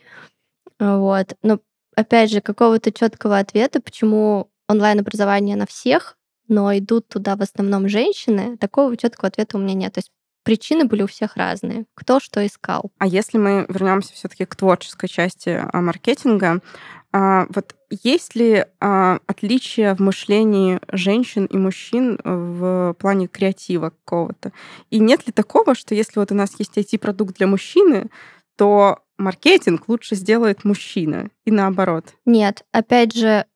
Вот. 0.78 1.34
Но 1.42 1.60
опять 1.94 2.30
же, 2.30 2.40
какого-то 2.40 2.92
четкого 2.92 3.38
ответа, 3.38 3.80
почему 3.80 4.50
онлайн-образование 4.68 5.56
на 5.56 5.66
всех, 5.66 6.16
но 6.48 6.76
идут 6.76 7.08
туда 7.08 7.36
в 7.36 7.42
основном 7.42 7.88
женщины, 7.88 8.56
такого 8.56 8.96
четкого 8.96 9.28
ответа 9.28 9.56
у 9.56 9.60
меня 9.60 9.74
нет. 9.74 9.94
То 9.94 9.98
есть 9.98 10.10
причины 10.46 10.84
были 10.84 11.02
у 11.02 11.08
всех 11.08 11.36
разные. 11.36 11.86
Кто 11.94 12.20
что 12.20 12.46
искал. 12.46 12.92
А 12.98 13.06
если 13.06 13.36
мы 13.36 13.66
вернемся 13.68 14.14
все-таки 14.14 14.44
к 14.44 14.54
творческой 14.54 15.08
части 15.08 15.60
а, 15.60 15.80
маркетинга, 15.80 16.60
а, 17.12 17.46
вот 17.48 17.74
есть 17.90 18.36
ли 18.36 18.64
а, 18.80 19.18
отличия 19.26 19.96
в 19.96 19.98
мышлении 19.98 20.78
женщин 20.92 21.46
и 21.46 21.56
мужчин 21.56 22.20
в 22.22 22.94
плане 23.00 23.26
креатива 23.26 23.90
какого-то? 23.90 24.52
И 24.90 25.00
нет 25.00 25.26
ли 25.26 25.32
такого, 25.32 25.74
что 25.74 25.96
если 25.96 26.20
вот 26.20 26.30
у 26.30 26.36
нас 26.36 26.54
есть 26.60 26.78
IT-продукт 26.78 27.36
для 27.38 27.48
мужчины, 27.48 28.08
то 28.56 29.00
маркетинг 29.18 29.88
лучше 29.88 30.14
сделает 30.14 30.62
мужчина 30.62 31.28
и 31.44 31.50
наоборот? 31.50 32.14
Нет, 32.24 32.64
опять 32.70 33.16
же, 33.16 33.46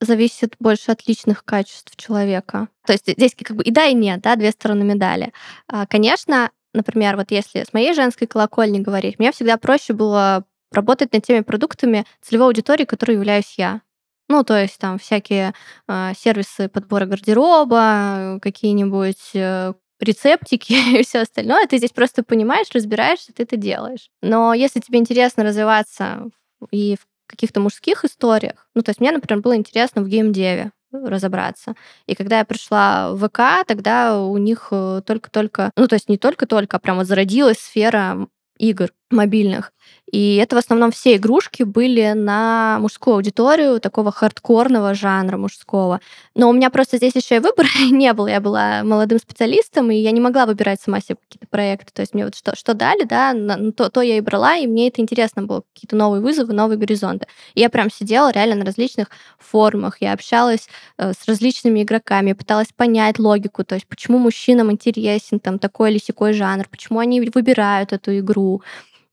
зависит 0.00 0.54
больше 0.60 0.92
от 0.92 1.06
личных 1.06 1.44
качеств 1.44 1.96
человека. 1.96 2.68
То 2.86 2.92
есть 2.92 3.08
здесь 3.08 3.34
как 3.34 3.56
бы 3.56 3.62
и 3.62 3.70
да, 3.70 3.86
и 3.86 3.94
нет, 3.94 4.20
да, 4.20 4.36
две 4.36 4.50
стороны 4.50 4.84
медали. 4.84 5.32
А, 5.66 5.86
конечно, 5.86 6.50
например, 6.72 7.16
вот 7.16 7.30
если 7.30 7.64
с 7.64 7.72
моей 7.72 7.94
женской 7.94 8.26
колокольни 8.26 8.78
говорить, 8.78 9.18
мне 9.18 9.32
всегда 9.32 9.56
проще 9.56 9.92
было 9.92 10.44
работать 10.70 11.12
над 11.12 11.24
теми 11.24 11.40
продуктами 11.40 12.04
целевой 12.20 12.48
аудитории, 12.48 12.84
которой 12.84 13.12
являюсь 13.12 13.54
я. 13.56 13.80
Ну, 14.28 14.44
то 14.44 14.60
есть 14.60 14.78
там 14.78 14.98
всякие 14.98 15.54
э, 15.88 16.12
сервисы 16.16 16.68
подбора 16.68 17.06
гардероба, 17.06 18.38
какие-нибудь 18.42 19.30
э, 19.34 19.72
рецептики 20.00 20.72
и 21.00 21.02
все 21.02 21.20
остальное. 21.20 21.66
Ты 21.66 21.78
здесь 21.78 21.92
просто 21.92 22.22
понимаешь, 22.22 22.68
разбираешься, 22.72 23.32
ты 23.32 23.44
это 23.44 23.56
делаешь. 23.56 24.10
Но 24.22 24.52
если 24.52 24.80
тебе 24.80 24.98
интересно 24.98 25.44
развиваться 25.44 26.28
и 26.70 26.96
в 26.96 27.06
каких-то 27.28 27.60
мужских 27.60 28.04
историях. 28.04 28.68
Ну, 28.74 28.82
то 28.82 28.90
есть 28.90 29.00
мне, 29.00 29.12
например, 29.12 29.42
было 29.42 29.56
интересно 29.56 30.02
в 30.02 30.08
геймдеве 30.08 30.72
разобраться. 30.90 31.74
И 32.06 32.14
когда 32.14 32.38
я 32.38 32.44
пришла 32.44 33.12
в 33.12 33.28
ВК, 33.28 33.66
тогда 33.66 34.20
у 34.20 34.36
них 34.38 34.68
э, 34.70 35.02
только-только, 35.04 35.70
ну, 35.76 35.86
то 35.86 35.94
есть 35.94 36.08
не 36.08 36.16
только-только, 36.16 36.78
а 36.78 36.80
прямо 36.80 37.04
зародилась 37.04 37.58
сфера 37.58 38.26
игр 38.58 38.90
мобильных. 39.10 39.72
И 40.10 40.36
это 40.36 40.56
в 40.56 40.58
основном 40.58 40.90
все 40.90 41.16
игрушки 41.16 41.64
были 41.64 42.12
на 42.14 42.78
мужскую 42.80 43.16
аудиторию, 43.16 43.78
такого 43.78 44.10
хардкорного 44.10 44.94
жанра 44.94 45.36
мужского. 45.36 46.00
Но 46.34 46.48
у 46.48 46.52
меня 46.52 46.70
просто 46.70 46.96
здесь 46.96 47.14
еще 47.14 47.36
и 47.36 47.40
выбора 47.40 47.68
не 47.90 48.12
было. 48.14 48.28
Я 48.28 48.40
была 48.40 48.82
молодым 48.84 49.18
специалистом, 49.18 49.90
и 49.90 49.96
я 49.96 50.10
не 50.10 50.20
могла 50.20 50.46
выбирать 50.46 50.80
сама 50.80 51.00
себе 51.00 51.16
какие-то 51.16 51.46
проекты. 51.48 51.92
То 51.92 52.00
есть 52.00 52.14
мне 52.14 52.24
вот 52.24 52.34
что, 52.34 52.56
что 52.56 52.72
дали, 52.72 53.04
да, 53.04 53.34
то, 53.72 53.90
то 53.90 54.00
я 54.00 54.16
и 54.16 54.20
брала, 54.20 54.56
и 54.56 54.66
мне 54.66 54.88
это 54.88 55.02
интересно 55.02 55.42
было. 55.42 55.62
Какие-то 55.74 55.96
новые 55.96 56.22
вызовы, 56.22 56.54
новые 56.54 56.78
горизонты. 56.78 57.26
И 57.54 57.60
я 57.60 57.68
прям 57.68 57.90
сидела 57.90 58.32
реально 58.32 58.56
на 58.56 58.64
различных 58.64 59.08
форумах. 59.38 59.98
Я 60.00 60.14
общалась 60.14 60.68
э, 60.96 61.12
с 61.12 61.28
различными 61.28 61.82
игроками, 61.82 62.32
пыталась 62.32 62.68
понять 62.74 63.18
логику, 63.18 63.62
то 63.62 63.74
есть 63.74 63.86
почему 63.86 64.18
мужчинам 64.18 64.72
интересен 64.72 65.38
там 65.38 65.58
такой 65.58 65.90
или 65.90 65.98
сякой 65.98 66.32
жанр, 66.32 66.66
почему 66.70 67.00
они 67.00 67.20
выбирают 67.20 67.92
эту 67.92 68.18
игру, 68.18 68.62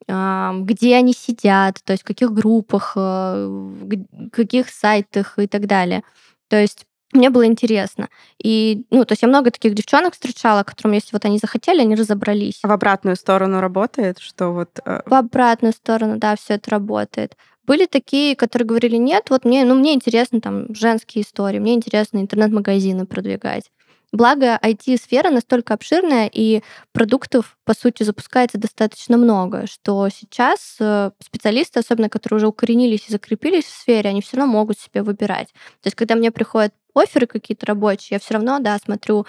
где 0.08 0.96
они 0.96 1.14
сидят, 1.14 1.80
то 1.84 1.94
есть 1.94 2.04
в 2.04 2.06
каких 2.06 2.32
группах, 2.32 2.94
э, 2.96 3.48
в 3.48 4.30
каких 4.30 4.70
сайтах 4.70 5.40
и 5.40 5.48
так 5.48 5.66
далее. 5.66 6.04
То 6.48 6.60
есть 6.60 6.86
мне 7.16 7.30
было 7.30 7.46
интересно. 7.46 8.10
И, 8.44 8.86
ну, 8.92 9.06
то 9.06 9.14
есть 9.14 9.22
я 9.22 9.28
много 9.28 9.50
таких 9.50 9.74
девчонок 9.74 10.14
встречала, 10.14 10.64
которым, 10.64 10.94
если 10.94 11.10
вот 11.14 11.26
они 11.26 11.38
захотели, 11.38 11.82
они 11.82 11.96
разобрались. 11.96 12.60
А 12.62 12.68
в 12.68 12.72
обратную 12.72 13.16
сторону 13.16 13.62
работает, 13.62 14.20
что 14.20 14.50
вот... 14.50 14.80
Э, 14.86 15.02
в 15.06 15.14
обратную 15.14 15.74
сторону, 15.74 16.18
да, 16.18 16.36
все 16.36 16.56
это 16.56 16.72
работает. 16.72 17.38
Были 17.64 17.86
такие, 17.86 18.36
которые 18.36 18.68
говорили, 18.68 18.98
нет, 18.98 19.30
вот 19.30 19.46
мне, 19.46 19.66
ну, 19.66 19.76
мне 19.76 19.94
интересно 19.94 20.40
там 20.40 20.74
женские 20.76 21.24
истории, 21.24 21.60
мне 21.60 21.74
интересно 21.74 22.20
интернет-магазины 22.20 23.06
продвигать. 23.06 23.72
Благо, 24.16 24.58
IT-сфера 24.64 25.30
настолько 25.30 25.74
обширная, 25.74 26.30
и 26.32 26.62
продуктов, 26.94 27.58
по 27.66 27.74
сути, 27.74 28.04
запускается 28.04 28.58
достаточно 28.58 29.18
много, 29.18 29.68
что 29.68 30.08
сейчас 30.08 30.78
э, 30.80 31.12
специалисты, 31.22 31.82
особенно 31.82 32.08
которые 32.08 32.38
уже 32.38 32.48
укоренились 32.48 33.10
и 33.10 33.12
закрепились 33.12 33.66
в 33.66 33.78
сфере, 33.78 34.10
они 34.10 34.22
все 34.22 34.38
равно 34.38 34.54
могут 34.54 34.80
себе 34.80 35.04
выбирать. 35.04 35.50
То 35.82 35.88
есть, 35.88 35.98
когда 35.98 36.16
мне 36.16 36.32
приходят 36.32 36.74
оферы 36.94 37.28
какие-то 37.28 37.66
рабочие, 37.66 38.16
я 38.16 38.20
все 38.20 38.36
равно, 38.36 38.60
да, 38.60 38.78
смотрю, 38.78 39.26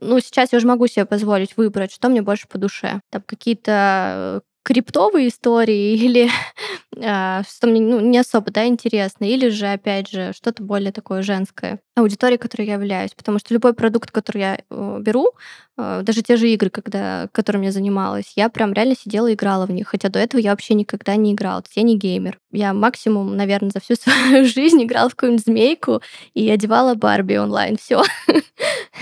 ну, 0.00 0.20
сейчас 0.20 0.52
я 0.52 0.58
уже 0.58 0.68
могу 0.68 0.86
себе 0.86 1.04
позволить 1.04 1.56
выбрать, 1.56 1.92
что 1.92 2.08
мне 2.08 2.22
больше 2.22 2.46
по 2.46 2.58
душе. 2.58 3.00
Там 3.10 3.22
какие-то 3.26 4.42
криптовые 4.62 5.28
истории 5.28 5.94
или 6.04 6.30
а, 7.00 7.42
что 7.48 7.66
мне 7.68 7.80
ну, 7.80 8.00
не 8.00 8.18
особо 8.18 8.50
да, 8.50 8.66
интересно, 8.66 9.24
или 9.24 9.48
же, 9.48 9.66
опять 9.66 10.08
же, 10.08 10.32
что-то 10.34 10.62
более 10.62 10.92
такое 10.92 11.22
женское. 11.22 11.80
Аудитория, 11.96 12.38
которой 12.38 12.66
я 12.66 12.74
являюсь. 12.74 13.12
Потому 13.14 13.38
что 13.38 13.54
любой 13.54 13.74
продукт, 13.74 14.10
который 14.10 14.38
я 14.38 14.58
э, 14.58 14.98
беру, 15.00 15.32
э, 15.76 16.00
даже 16.02 16.22
те 16.22 16.36
же 16.36 16.48
игры, 16.48 16.70
когда, 16.70 17.28
которыми 17.32 17.66
я 17.66 17.72
занималась, 17.72 18.32
я 18.36 18.48
прям 18.48 18.72
реально 18.72 18.94
сидела 18.96 19.28
и 19.28 19.34
играла 19.34 19.66
в 19.66 19.70
них. 19.70 19.88
Хотя 19.88 20.08
до 20.08 20.18
этого 20.18 20.40
я 20.40 20.50
вообще 20.50 20.74
никогда 20.74 21.16
не 21.16 21.32
играла. 21.32 21.62
Я 21.74 21.82
не 21.82 21.96
геймер. 21.96 22.38
Я 22.52 22.72
максимум, 22.72 23.36
наверное, 23.36 23.70
за 23.70 23.80
всю 23.80 23.94
свою 24.00 24.44
жизнь 24.44 24.82
играла 24.82 25.08
в 25.08 25.14
какую-нибудь 25.14 25.44
змейку 25.44 26.02
и 26.34 26.48
одевала 26.50 26.94
Барби 26.94 27.36
онлайн. 27.36 27.76
Все. 27.76 28.02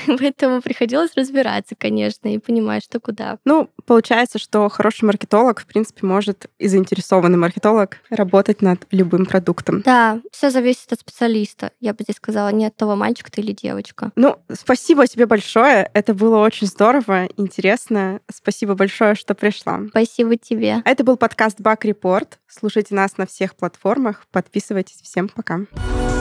Поэтому 0.18 0.60
приходилось 0.60 1.12
разбираться, 1.16 1.74
конечно, 1.74 2.28
и 2.28 2.38
понимать, 2.38 2.84
что 2.84 3.00
куда. 3.00 3.38
Ну, 3.44 3.70
получается, 3.86 4.38
что 4.38 4.68
хороший 4.68 5.04
маркетолог, 5.04 5.60
в 5.60 5.66
принципе, 5.66 6.06
может 6.06 6.46
и 6.58 6.68
заинтересованный 6.68 7.38
маркетолог 7.38 7.98
работать 8.10 8.62
над 8.62 8.86
любым 8.90 9.26
продуктом. 9.26 9.80
Да, 9.80 10.20
все 10.30 10.50
зависит 10.50 10.92
от 10.92 11.00
специалиста. 11.00 11.70
Я 11.80 11.94
бы 11.94 12.02
здесь 12.04 12.16
сказала, 12.16 12.50
не 12.50 12.66
от 12.66 12.76
того, 12.76 12.96
мальчик 12.96 13.30
ты 13.30 13.40
или 13.40 13.52
девочка. 13.52 14.12
Ну, 14.16 14.36
спасибо 14.52 15.06
тебе 15.06 15.26
большое. 15.26 15.90
Это 15.94 16.14
было 16.14 16.38
очень 16.38 16.66
здорово, 16.66 17.28
интересно. 17.36 18.20
Спасибо 18.30 18.74
большое, 18.74 19.14
что 19.14 19.34
пришла. 19.34 19.80
Спасибо 19.88 20.36
тебе. 20.36 20.82
Это 20.84 21.02
был 21.04 21.16
подкаст 21.16 21.60
Бак 21.60 21.84
Report. 21.84 22.28
Слушайте 22.46 22.94
нас 22.94 23.16
на 23.16 23.26
всех 23.26 23.56
платформах. 23.56 24.26
Подписывайтесь. 24.30 25.00
Всем 25.02 25.28
пока. 25.28 25.46
Пока. 25.46 26.15